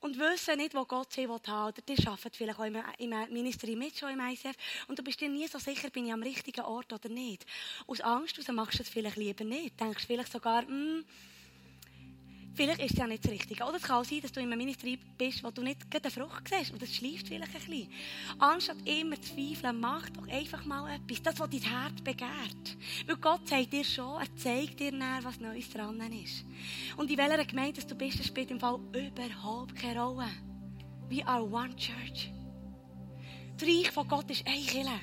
und 0.03 0.19
wissen 0.19 0.57
nicht, 0.57 0.75
wo 0.75 0.83
Gott 0.83 1.13
sie 1.13 1.27
haben 1.27 1.29
will. 1.29 1.53
Oder 1.53 1.81
die 1.87 2.07
arbeiten 2.07 2.31
vielleicht 2.33 2.59
auch 2.59 2.65
im, 2.65 3.09
Ministerium 3.31 3.79
mit, 3.79 3.97
schon 3.97 4.11
im 4.11 4.19
ICF. 4.19 4.55
Und 4.89 4.99
du 4.99 5.03
bist 5.03 5.21
dir 5.21 5.29
nie 5.29 5.47
so 5.47 5.59
sicher, 5.59 5.89
bin 5.89 6.05
ich 6.05 6.11
am 6.11 6.21
richtigen 6.21 6.65
Ort 6.65 6.91
oder 6.91 7.07
nicht. 7.07 7.45
Aus 7.87 8.01
Angst 8.01 8.35
heraus 8.35 8.53
machst 8.53 8.79
du 8.79 8.83
es 8.83 8.89
vielleicht 8.89 9.15
lieber 9.15 9.45
nicht. 9.45 9.79
Denkst 9.79 10.03
vielleicht 10.05 10.31
sogar, 10.31 10.63
hm, 10.63 11.05
Vielleicht 12.55 12.81
ist 12.81 12.91
es 12.91 12.97
ja 12.99 13.07
nicht 13.07 13.23
das 13.23 13.31
Richtige. 13.31 13.63
Oder 13.63 13.77
es 13.77 13.83
kann 13.83 13.97
auch 13.97 14.05
sein, 14.05 14.21
dass 14.21 14.31
du 14.31 14.39
in 14.39 14.45
einem 14.45 14.59
Ministry 14.59 14.99
bist, 15.17 15.43
wo 15.43 15.49
du 15.49 15.63
nicht 15.63 15.79
eine 15.91 16.11
Frucht 16.11 16.47
siehst. 16.47 16.71
Und 16.71 16.81
das 16.81 16.93
schleift 16.93 17.27
vielleicht 17.27 17.55
ein 17.55 17.61
bisschen. 17.61 17.89
Anstatt 18.37 18.77
immer 18.85 19.19
zu 19.19 19.35
zweifeln, 19.35 19.79
mach 19.79 20.09
doch 20.11 20.27
einfach 20.27 20.63
mal 20.65 20.93
etwas. 20.93 21.21
Das, 21.23 21.39
was 21.39 21.49
dein 21.49 21.61
Herz 21.61 22.01
begehrt. 22.01 22.77
Weil 23.07 23.15
Gott 23.17 23.47
sagt 23.47 23.73
dir 23.73 23.83
schon, 23.83 24.21
er 24.21 24.35
zeigt 24.35 24.79
dir 24.79 24.91
näher, 24.91 25.19
was 25.23 25.39
Neues 25.39 25.69
dran 25.71 25.99
ist. 26.11 26.45
Und 26.95 27.09
in 27.09 27.17
welcher 27.17 27.43
Gemeinde 27.43 27.81
du 27.81 27.95
bist, 27.95 28.19
das 28.19 28.27
spielt 28.27 28.51
im 28.51 28.59
Fall 28.59 28.79
überhaupt 28.91 29.75
keine 29.75 30.01
Rolle. 30.01 30.29
We 31.09 31.25
are 31.27 31.43
one 31.43 31.75
church. 31.75 32.31
Das 33.57 33.67
Reich 33.67 33.91
von 33.91 34.07
Gott 34.07 34.29
ist 34.29 34.45
eine 34.45 34.57
Kirche. 34.57 34.99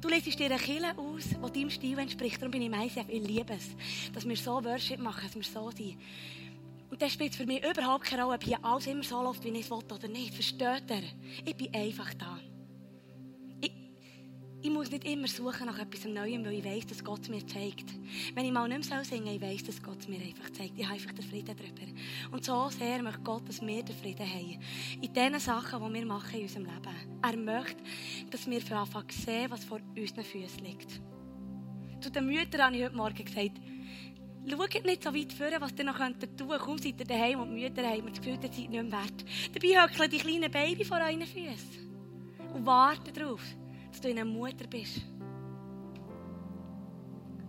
Du 0.00 0.08
lesest 0.08 0.38
dir 0.38 0.46
eine 0.46 0.56
Kirche 0.56 0.96
aus, 0.96 1.24
die 1.28 1.52
deinem 1.52 1.70
Stil 1.70 1.98
entspricht. 1.98 2.40
Darum 2.40 2.50
bin 2.50 2.62
ich 2.62 2.70
meistens, 2.70 3.04
ich 3.08 3.22
liebe 3.22 3.52
es, 3.52 3.76
dass 4.12 4.26
wir 4.26 4.36
so 4.36 4.64
Worship 4.64 4.98
machen, 4.98 5.22
dass 5.24 5.34
wir 5.34 5.42
so 5.42 5.70
sind. 5.70 5.98
Und 6.90 7.00
dann 7.00 7.08
spielt 7.08 7.34
für 7.34 7.46
mich 7.46 7.64
überhaupt 7.64 8.04
keine 8.04 8.24
Rolle, 8.24 8.34
ob 8.34 8.42
hier 8.42 8.64
alles 8.64 8.86
immer 8.88 9.04
so 9.04 9.22
läuft, 9.22 9.44
wie 9.44 9.50
ich 9.50 9.60
es 9.60 9.70
will 9.70 9.78
oder 9.78 10.08
nicht. 10.08 10.34
Versteht 10.34 10.90
ihr? 10.90 11.02
Ich 11.44 11.56
bin 11.56 11.72
einfach 11.72 12.12
da. 12.14 12.38
Ich, 13.60 13.72
ich 14.60 14.70
muss 14.70 14.90
nicht 14.90 15.04
immer 15.04 15.28
suchen 15.28 15.66
nach 15.66 15.78
etwas 15.78 16.04
Neuem, 16.04 16.44
weil 16.44 16.54
ich 16.54 16.64
weiß, 16.64 16.86
dass 16.86 17.04
Gott 17.04 17.28
mir 17.28 17.46
zeigt. 17.46 17.94
Wenn 18.34 18.44
ich 18.44 18.52
mal 18.52 18.68
nicht 18.68 18.90
mehr 18.90 19.04
singen 19.04 19.24
soll, 19.24 19.34
ich 19.34 19.40
weiß, 19.40 19.64
dass 19.64 19.82
Gott 19.82 20.08
mir 20.08 20.20
einfach 20.20 20.50
zeigt. 20.50 20.76
Ich 20.76 20.84
habe 20.84 20.94
einfach 20.94 21.12
den 21.12 21.24
Frieden 21.24 21.56
darüber. 21.56 22.32
Und 22.32 22.44
so 22.44 22.68
sehr 22.70 23.00
möchte 23.02 23.20
Gott, 23.20 23.48
dass 23.48 23.64
wir 23.64 23.82
den 23.84 23.94
Frieden 23.94 24.28
haben. 24.28 24.60
In 25.00 25.12
den 25.12 25.38
Sachen, 25.38 25.84
die 25.86 25.94
wir 25.94 26.06
machen 26.06 26.34
in 26.34 26.42
unserem 26.42 26.64
Leben. 26.64 27.20
Er 27.22 27.36
möchte, 27.36 27.82
dass 28.30 28.50
wir 28.50 28.60
für 28.60 28.76
Anfang 28.76 29.04
sehen, 29.10 29.48
was 29.48 29.64
vor 29.64 29.78
unseren 29.96 30.24
Füßen 30.24 30.64
liegt. 30.64 31.00
Zu 32.00 32.10
den 32.10 32.26
Müttern 32.26 32.62
habe 32.62 32.76
ich 32.76 32.84
heute 32.84 32.96
Morgen 32.96 33.24
gesagt, 33.24 33.60
Schaut 34.48 34.84
nicht 34.84 35.02
so 35.02 35.14
weit 35.14 35.32
vor, 35.32 35.60
was 35.60 35.72
ihr 35.78 35.84
noch 35.84 35.98
tun 35.98 36.16
könnt. 36.18 36.60
Kaum 36.60 36.78
seid 36.78 36.98
ihr 36.98 37.06
daheim 37.06 37.40
und 37.40 37.54
die 37.54 37.62
Mütter 37.62 37.86
haben 37.86 38.06
das 38.06 38.20
Gefühl, 38.20 38.34
ihr 38.34 38.42
seid 38.42 38.58
nicht 38.58 38.70
mehr 38.70 38.90
wert. 38.90 39.24
Dabei 39.52 39.82
hückeln 39.82 40.10
die 40.10 40.18
kleinen 40.18 40.50
Baby 40.50 40.84
vor 40.84 40.98
euren 40.98 41.26
Füßen 41.26 41.90
und 42.54 42.66
warten 42.66 43.12
darauf, 43.14 43.42
dass 43.90 44.00
du 44.00 44.08
in 44.08 44.18
einer 44.18 44.30
Mutter 44.30 44.66
bist. 44.66 45.02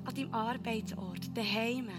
An 0.03 0.15
deinem 0.15 0.33
Arbeitsort, 0.33 1.35
daheim. 1.35 1.89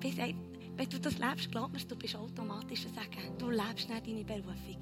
Wenn 0.00 0.88
du 0.88 0.98
das 0.98 1.18
lebst, 1.18 1.50
glaub 1.52 1.72
mir, 1.72 1.78
du 1.78 1.96
bist 1.96 2.16
automatisch 2.16 2.86
ein 2.86 2.94
Segen. 2.94 3.38
Du 3.38 3.50
lebst 3.50 3.88
nicht 3.88 4.06
deine 4.06 4.24
Berufung. 4.24 4.78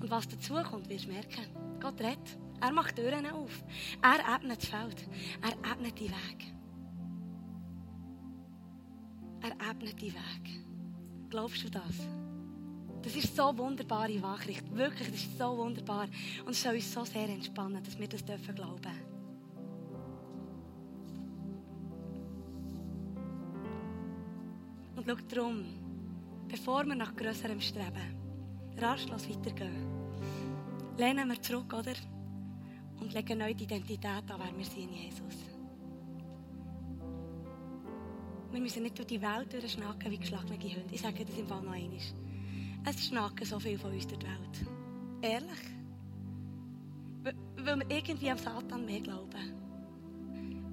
Und 0.00 0.10
was 0.10 0.28
dazu 0.28 0.54
kommt, 0.54 0.88
wirst 0.88 1.06
du 1.06 1.12
merken. 1.12 1.46
Gott 1.80 2.00
redet. 2.00 2.38
Er 2.60 2.72
macht 2.72 2.96
Türen 2.96 3.26
auf. 3.26 3.64
Er 4.02 4.34
ebnet 4.34 4.62
das 4.62 4.68
Feld. 4.68 5.08
Er 5.42 5.72
ebnet 5.72 5.98
die 5.98 6.04
Wege. 6.04 6.55
Er 9.46 9.70
ebnet 9.70 10.00
die 10.00 10.12
Weg. 10.12 10.60
Glaubst 11.30 11.62
du 11.62 11.70
das? 11.70 12.08
Das 13.02 13.14
ist 13.14 13.36
so 13.36 13.50
eine 13.50 13.58
wunderbare 13.58 14.18
Nachricht. 14.18 14.64
Wirklich, 14.74 15.08
das 15.08 15.20
ist 15.20 15.38
so 15.38 15.56
wunderbar. 15.56 16.08
Und 16.44 16.50
es 16.50 16.62
soll 16.62 16.74
uns 16.74 16.92
so 16.92 17.04
sehr 17.04 17.28
entspannen, 17.28 17.80
dass 17.84 17.96
wir 17.96 18.08
das 18.08 18.24
dürfen 18.24 18.56
glauben. 18.56 18.92
Und 24.96 25.04
schau 25.06 25.16
darum, 25.28 25.64
bevor 26.48 26.84
wir 26.84 26.96
nach 26.96 27.14
grösserem 27.14 27.60
Streben 27.60 28.16
rastlos 28.78 29.28
weitergehen, 29.28 29.86
lehnen 30.98 31.28
wir 31.28 31.40
zurück, 31.40 31.72
oder? 31.72 31.94
Und 32.98 33.14
legen 33.14 33.38
neu 33.38 33.54
die 33.54 33.64
Identität 33.64 34.08
an, 34.08 34.24
wer 34.26 34.58
wir 34.58 34.64
sind 34.64 34.90
in 34.90 34.92
Jesus. 34.92 35.55
Wir 38.52 38.60
müssen 38.60 38.82
nicht 38.82 38.98
durch 38.98 39.08
die 39.08 39.20
Welt 39.20 39.52
durchschnacken 39.52 40.10
wie 40.10 40.18
geschlagene 40.18 40.58
Hunde. 40.58 40.92
Ich 40.94 41.00
sage 41.00 41.24
das 41.24 41.36
im 41.36 41.46
Fall 41.46 41.62
noch 41.62 41.72
einmal. 41.72 41.98
Es 42.88 43.06
schnacken 43.06 43.44
so 43.44 43.58
viel 43.58 43.78
von 43.78 43.92
uns 43.92 44.06
durch 44.06 44.20
die 44.20 44.26
Welt. 44.26 44.66
Ehrlich. 45.22 45.58
Weil 47.56 47.76
wir 47.80 47.90
irgendwie 47.90 48.30
am 48.30 48.38
Satan 48.38 48.84
mehr 48.84 49.00
glauben. 49.00 49.52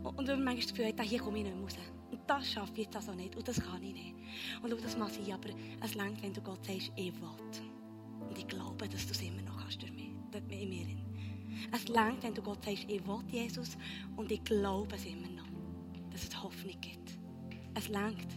Und 0.03 0.17
weil 0.27 0.27
wir 0.27 0.35
manchmal 0.35 0.55
das 0.57 0.73
Gefühl 0.73 0.85
haben, 0.85 1.01
hier 1.01 1.19
komme 1.19 1.37
ich 1.39 1.43
nicht 1.45 1.55
mehr 1.55 1.63
raus. 1.63 1.75
Und 2.11 2.19
das 2.27 2.51
schaffe 2.51 2.71
ich 2.73 2.85
jetzt 2.85 2.95
also 2.95 3.13
nicht. 3.13 3.35
Und 3.35 3.47
das 3.47 3.59
kann 3.59 3.81
ich 3.81 3.93
nicht. 3.93 4.15
Und 4.61 4.69
schau, 4.69 4.77
das 4.77 4.97
mache 4.97 5.19
ich. 5.19 5.33
Aber 5.33 5.49
es 5.81 5.95
längt, 5.95 6.21
wenn 6.21 6.33
du 6.33 6.41
Gott 6.41 6.63
sagst, 6.63 6.91
ich 6.95 7.13
will. 7.19 7.29
Und 8.29 8.37
ich 8.37 8.47
glaube, 8.47 8.87
dass 8.87 9.05
du 9.07 9.13
es 9.13 9.21
immer 9.21 9.41
noch 9.41 9.65
hast 9.65 9.81
durch 9.81 9.91
mich. 9.93 10.11
Dort 10.31 10.51
in 10.51 10.69
mir. 10.69 10.85
Es 11.71 11.87
längt, 11.87 12.21
wenn 12.21 12.35
du 12.35 12.41
Gott 12.43 12.63
sagst, 12.63 12.85
ich 12.87 13.05
will 13.07 13.19
Jesus. 13.27 13.77
Und 14.15 14.31
ich 14.31 14.43
glaube 14.43 14.95
es 14.95 15.05
immer 15.05 15.29
noch. 15.29 15.47
Dass 16.11 16.23
es 16.23 16.43
Hoffnung 16.43 16.79
gibt. 16.79 17.02
Es 17.75 17.87
langt. 17.89 18.27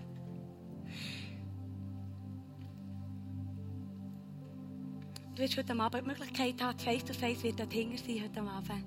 Du 5.34 5.42
wirst 5.42 5.58
heute 5.58 5.78
Abend 5.78 6.02
die 6.02 6.08
Möglichkeit 6.08 6.62
haben, 6.62 6.78
face 6.78 7.04
to 7.04 7.12
face 7.12 7.42
wird 7.42 7.60
dort 7.60 7.70
hinter 7.70 7.98
sein 7.98 8.22
heute 8.24 8.40
Abend, 8.40 8.84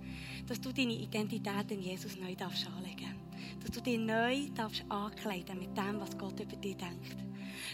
dass 0.48 0.60
du 0.60 0.74
deine 0.74 0.94
Identität 0.94 1.70
in 1.70 1.82
Jesus 1.82 2.18
neu 2.18 2.36
darfst 2.36 2.68
anlegen 2.68 3.14
Dass 3.60 3.70
du 3.70 3.82
dich 3.82 4.00
neu 4.00 4.50
darfst 4.56 4.84
ankleiden 4.90 5.60
mit 5.60 5.78
dem, 5.78 6.00
was 6.00 6.18
Gott 6.18 6.40
über 6.40 6.56
dich 6.56 6.76
denkt. 6.76 7.18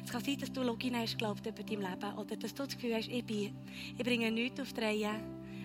Es 0.04 0.12
kann 0.12 0.22
sein, 0.22 0.38
dass 0.40 0.52
du 0.52 0.62
Login 0.62 0.98
hast 0.98 1.18
glaubt 1.18 1.46
über 1.46 1.64
dein 1.64 1.80
Leben 1.80 2.18
oder 2.18 2.36
dass 2.36 2.54
du 2.54 2.64
das 2.64 2.76
Gefühl 2.76 2.96
hast, 2.96 3.08
ich, 3.08 3.24
bin, 3.24 3.56
ich 3.98 4.04
bringe 4.04 4.30
nichts 4.30 4.60
auf 4.60 4.74
die 4.74 4.82
Reihe. 4.82 5.22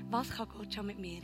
Was 0.08 0.30
kann 0.30 0.48
Gott 0.48 0.72
schon 0.72 0.86
mit 0.86 1.00
mir? 1.00 1.22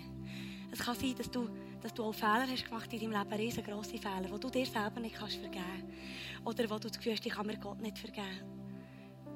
Es 0.72 0.80
kann 0.80 0.96
sein, 0.96 1.14
dass 1.16 1.30
du 1.30 1.48
dass 1.86 1.94
du 1.94 2.02
auch 2.02 2.12
Fehler 2.12 2.48
hast 2.50 2.64
gemacht 2.64 2.92
in 2.92 2.98
deinem 2.98 3.12
Leben, 3.12 3.40
riesengroße 3.40 3.98
Fehler, 3.98 4.22
die 4.22 4.40
du 4.40 4.50
dir 4.50 4.66
selber 4.66 4.98
nicht 4.98 5.14
kannst 5.14 5.36
vergeben 5.36 5.64
kannst. 5.64 6.44
Oder 6.44 6.68
wo 6.68 6.80
du 6.80 6.88
das 6.88 6.96
Gefühl 6.96 7.12
hast, 7.12 7.24
ich 7.24 7.32
kann 7.32 7.46
mir 7.46 7.56
Gott 7.58 7.80
nicht 7.80 7.96
vergeben. 7.96 8.42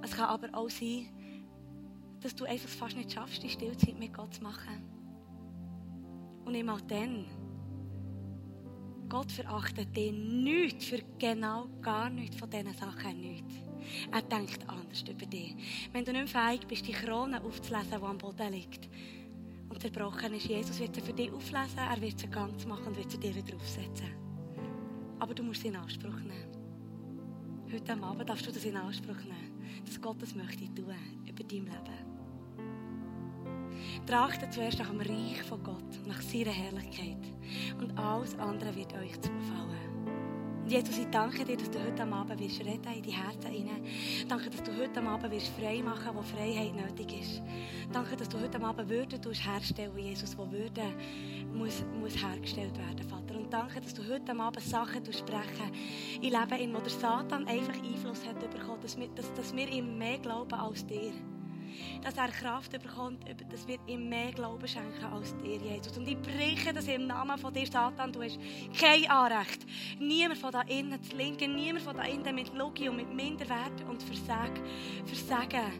Es 0.02 0.10
kann 0.10 0.24
aber 0.24 0.48
auch 0.52 0.68
sein, 0.68 1.06
dass 2.20 2.34
du 2.34 2.46
einfach 2.46 2.68
fast 2.68 2.96
nicht 2.96 3.12
schaffst, 3.12 3.40
die 3.40 3.50
Stillzeit 3.50 3.96
mit 3.96 4.12
Gott 4.12 4.34
zu 4.34 4.42
machen. 4.42 4.82
Und 6.44 6.56
immer 6.56 6.80
dann, 6.88 7.26
Gott 9.08 9.30
verachtet 9.30 9.96
dich 9.96 10.10
nicht 10.10 10.82
für 10.82 10.98
genau 11.20 11.68
gar 11.80 12.10
nichts 12.10 12.36
von 12.36 12.50
diesen 12.50 12.74
Sachen 12.74 13.20
nicht. 13.20 13.44
Er 14.10 14.22
denkt 14.22 14.68
anders 14.68 15.02
über 15.08 15.26
dich. 15.26 15.54
Wenn 15.92 16.04
du 16.04 16.12
nicht 16.12 16.30
fähig 16.30 16.66
bist, 16.66 16.84
die 16.88 16.92
Krone 16.92 17.44
aufzulesen, 17.44 18.00
die 18.00 18.04
am 18.04 18.18
Boden 18.18 18.52
liegt, 18.52 18.88
und 19.70 19.80
zerbrochen 19.80 20.34
ist. 20.34 20.46
Jesus 20.46 20.78
wird 20.78 20.94
sie 20.94 21.00
für 21.00 21.12
dich 21.12 21.32
auflesen, 21.32 21.78
er 21.78 22.00
wird 22.00 22.18
sie 22.18 22.28
ganz 22.28 22.66
machen 22.66 22.88
und 22.88 22.96
wird 22.96 23.10
sie 23.10 23.18
dir 23.18 23.34
wieder 23.34 23.56
aufsetzen. 23.56 24.10
Aber 25.18 25.34
du 25.34 25.42
musst 25.42 25.62
sie 25.62 25.68
in 25.68 25.76
Anspruch 25.76 26.18
nehmen. 26.20 26.50
Heute 27.72 28.02
Abend 28.02 28.28
darfst 28.28 28.46
du 28.46 28.52
das 28.52 28.64
in 28.64 28.76
Anspruch 28.76 29.22
nehmen, 29.22 29.62
dass 29.84 30.00
Gott 30.00 30.20
das 30.20 30.34
möchte 30.34 30.64
tun 30.74 30.94
über 31.26 31.44
dein 31.44 31.64
Leben. 31.64 32.10
Trachtet 34.06 34.52
zuerst 34.52 34.78
nach 34.78 34.90
dem 34.90 35.00
Reich 35.00 35.42
von 35.42 35.62
Gott, 35.62 36.06
nach 36.06 36.20
seiner 36.20 36.50
Herrlichkeit. 36.50 37.32
Und 37.78 37.96
alles 37.98 38.36
andere 38.38 38.74
wird 38.74 38.92
euch 38.94 39.20
zufallen. 39.20 39.89
Jesus, 40.70 40.98
ich 40.98 41.10
danke 41.10 41.44
dir, 41.44 41.56
dass 41.56 41.68
du 41.68 41.84
heute 41.84 42.04
Abend 42.04 42.38
wirst 42.38 42.60
reden 42.60 42.92
in 42.94 43.02
die 43.02 43.10
Herzen 43.10 43.50
hinein. 43.50 43.84
Danke, 44.28 44.50
dass 44.50 44.62
du 44.62 44.70
heute 44.78 45.02
Abend 45.02 45.32
wirst 45.32 45.48
frei 45.58 45.82
machen, 45.82 46.14
wo 46.14 46.22
Freiheit 46.22 46.76
nötig 46.76 47.20
ist. 47.20 47.42
Danke, 47.92 48.16
dass 48.16 48.28
du 48.28 48.40
heute 48.40 48.62
Abend 48.62 48.88
Würde 48.88 49.18
herstellen, 49.32 49.98
Jesus, 49.98 50.38
wo 50.38 50.48
Würde 50.48 50.84
muss, 51.52 51.84
muss 52.00 52.16
hergestellt 52.16 52.78
werden, 52.78 53.02
Vater. 53.02 53.36
Und 53.36 53.52
danke, 53.52 53.80
dass 53.80 53.94
du 53.94 54.08
heute 54.08 54.30
Abend 54.30 54.62
Sachen 54.62 55.04
sprechen 55.12 55.72
in 56.22 56.30
Leben, 56.30 56.60
in 56.60 56.72
wo 56.72 56.78
der 56.78 56.90
Satan 56.90 57.48
einfach 57.48 57.74
Einfluss 57.74 58.24
hat 58.24 58.38
bekommen, 58.38 58.80
dass 58.80 58.96
wir, 58.96 59.08
dass, 59.08 59.34
dass 59.34 59.52
wir 59.52 59.68
ihm 59.68 59.98
mehr 59.98 60.18
glauben 60.18 60.54
als 60.54 60.86
dir. 60.86 61.12
Dass 62.02 62.16
er 62.16 62.28
Kraft 62.28 62.72
bekommt, 62.72 63.24
dass 63.50 63.66
wir 63.66 63.78
ihm 63.86 64.08
mehr 64.08 64.32
Glauben 64.32 64.66
schenken 64.66 65.04
als 65.04 65.36
dir, 65.38 65.56
Jesus. 65.56 65.96
Und 65.96 66.08
ich 66.08 66.20
breche 66.20 66.72
das 66.72 66.86
im 66.88 67.06
Namen 67.06 67.38
von 67.38 67.52
dir, 67.52 67.66
Satan. 67.66 68.12
Du 68.12 68.22
hast 68.22 68.38
kein 68.78 69.08
Anrecht. 69.10 69.66
Niemand 69.98 70.38
von 70.38 70.52
da 70.52 70.62
innen 70.62 71.02
zu 71.02 71.16
linken, 71.16 71.54
niemand 71.54 71.84
von 71.84 71.96
da 71.96 72.04
innen 72.04 72.34
mit 72.34 72.54
Logie 72.54 72.88
und 72.88 72.96
mit 72.96 73.12
Minderwert 73.12 73.82
und 73.88 74.02
Versagen, 74.02 74.62
Versagen 75.04 75.72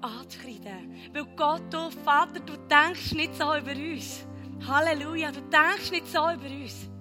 anzukreiden. 0.00 0.96
Weil 1.12 1.24
Gott, 1.36 1.62
du 1.70 1.90
Vater, 2.04 2.40
du 2.40 2.54
denkst 2.68 3.12
nicht 3.12 3.34
so 3.34 3.56
über 3.56 3.72
uns. 3.72 4.26
Halleluja, 4.66 5.32
du 5.32 5.40
denkst 5.42 5.90
nicht 5.90 6.06
so 6.06 6.18
über 6.18 6.46
uns. 6.46 6.91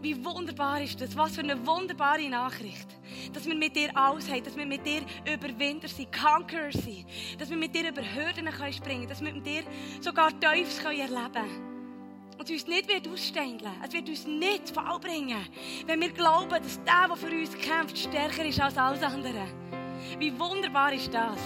Wie 0.00 0.24
wunderbar 0.24 0.80
ist 0.80 1.00
das? 1.00 1.16
Was 1.16 1.34
für 1.34 1.40
eine 1.40 1.66
wunderbare 1.66 2.28
Nachricht. 2.28 2.86
Dass 3.32 3.46
wir 3.46 3.54
mit 3.54 3.74
dir 3.74 3.90
alles 3.96 4.30
haben, 4.30 4.44
dass 4.44 4.56
wir 4.56 4.64
mit 4.64 4.86
dir 4.86 5.02
Überwinder 5.32 5.88
sind, 5.88 6.12
Conqueror 6.12 6.70
sind, 6.70 7.06
dass 7.38 7.50
wir 7.50 7.56
mit 7.56 7.74
dir 7.74 7.88
über 7.88 8.02
Hürden 8.02 8.46
können 8.46 8.72
springen 8.72 9.08
dass 9.08 9.20
wir 9.20 9.32
mit 9.32 9.44
dir 9.44 9.62
sogar 10.00 10.30
Teufels 10.38 10.78
erleben 10.78 11.32
können. 11.32 11.68
Und 12.38 12.48
uns 12.48 12.66
nicht 12.68 12.86
wird 12.86 13.08
ausstängeln. 13.08 13.72
Es 13.84 13.92
wird 13.92 14.08
uns 14.08 14.24
nicht 14.24 14.70
Fall 14.70 15.00
bringen, 15.00 15.44
wenn 15.86 16.00
wir 16.00 16.10
glauben, 16.10 16.50
dass 16.62 16.80
der, 16.84 17.08
der 17.08 17.16
für 17.16 17.34
uns 17.34 17.58
kämpft, 17.58 17.98
stärker 17.98 18.44
ist 18.44 18.60
als 18.60 18.78
alles 18.78 19.02
andere. 19.02 19.48
Wie 20.20 20.38
wunderbar 20.38 20.92
ist 20.92 21.12
das? 21.12 21.40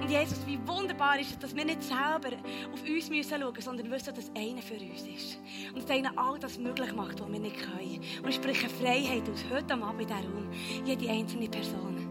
Und 0.00 0.08
Jesus, 0.08 0.38
wie 0.46 0.58
wunderbar 0.66 1.18
ist 1.20 1.32
es, 1.32 1.38
dass 1.38 1.54
wir 1.54 1.64
nicht 1.64 1.82
selber 1.82 2.30
auf 2.72 2.80
uns 2.80 3.06
schauen 3.06 3.16
müssen, 3.16 3.60
sondern 3.60 3.90
wissen, 3.90 4.14
dass 4.14 4.30
einer 4.34 4.62
für 4.62 4.74
uns 4.74 5.02
ist. 5.02 5.38
Und 5.74 5.82
dass 5.82 5.90
einer 5.90 6.16
all 6.16 6.38
das 6.38 6.58
möglich 6.58 6.94
macht, 6.94 7.20
was 7.20 7.30
wir 7.30 7.38
nicht 7.38 7.58
können. 7.58 8.00
Und 8.22 8.28
ich 8.28 8.36
spreche 8.36 8.68
Freiheit 8.68 9.28
aus, 9.28 9.44
heute 9.50 9.74
Abend 9.74 10.00
in 10.00 10.06
diesem 10.06 10.32
Raum. 10.32 10.48
Jede 10.86 11.10
einzelne 11.10 11.48
Person, 11.48 12.08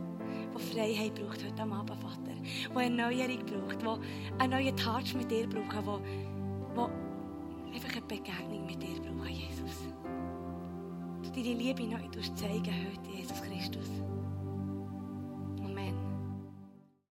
die 0.56 0.76
Freiheit 0.76 1.16
braucht 1.16 1.44
heute 1.44 1.62
Abend, 1.62 1.90
Vater. 1.90 2.32
Die 2.44 2.78
eine 2.78 3.02
Erneuerung 3.02 3.46
braucht, 3.46 3.82
die 3.82 4.42
einen 4.42 4.52
neuen 4.52 4.78
Touch 4.78 5.16
mit 5.16 5.32
dir 5.32 5.48
braucht, 5.48 5.74
die, 5.74 6.82
die 7.70 7.76
einfach 7.76 7.92
eine 7.92 8.02
Begegnung 8.02 8.66
mit 8.68 8.82
dir 8.84 9.02
braucht, 9.02 9.30
Jesus. 9.30 9.88
Du 11.24 11.30
deine 11.32 11.56
Liebe 11.56 11.84
neu 11.84 12.00
zeigen 12.36 12.66
heute, 12.66 13.18
Jesus 13.18 13.42
Christus. 13.42 13.99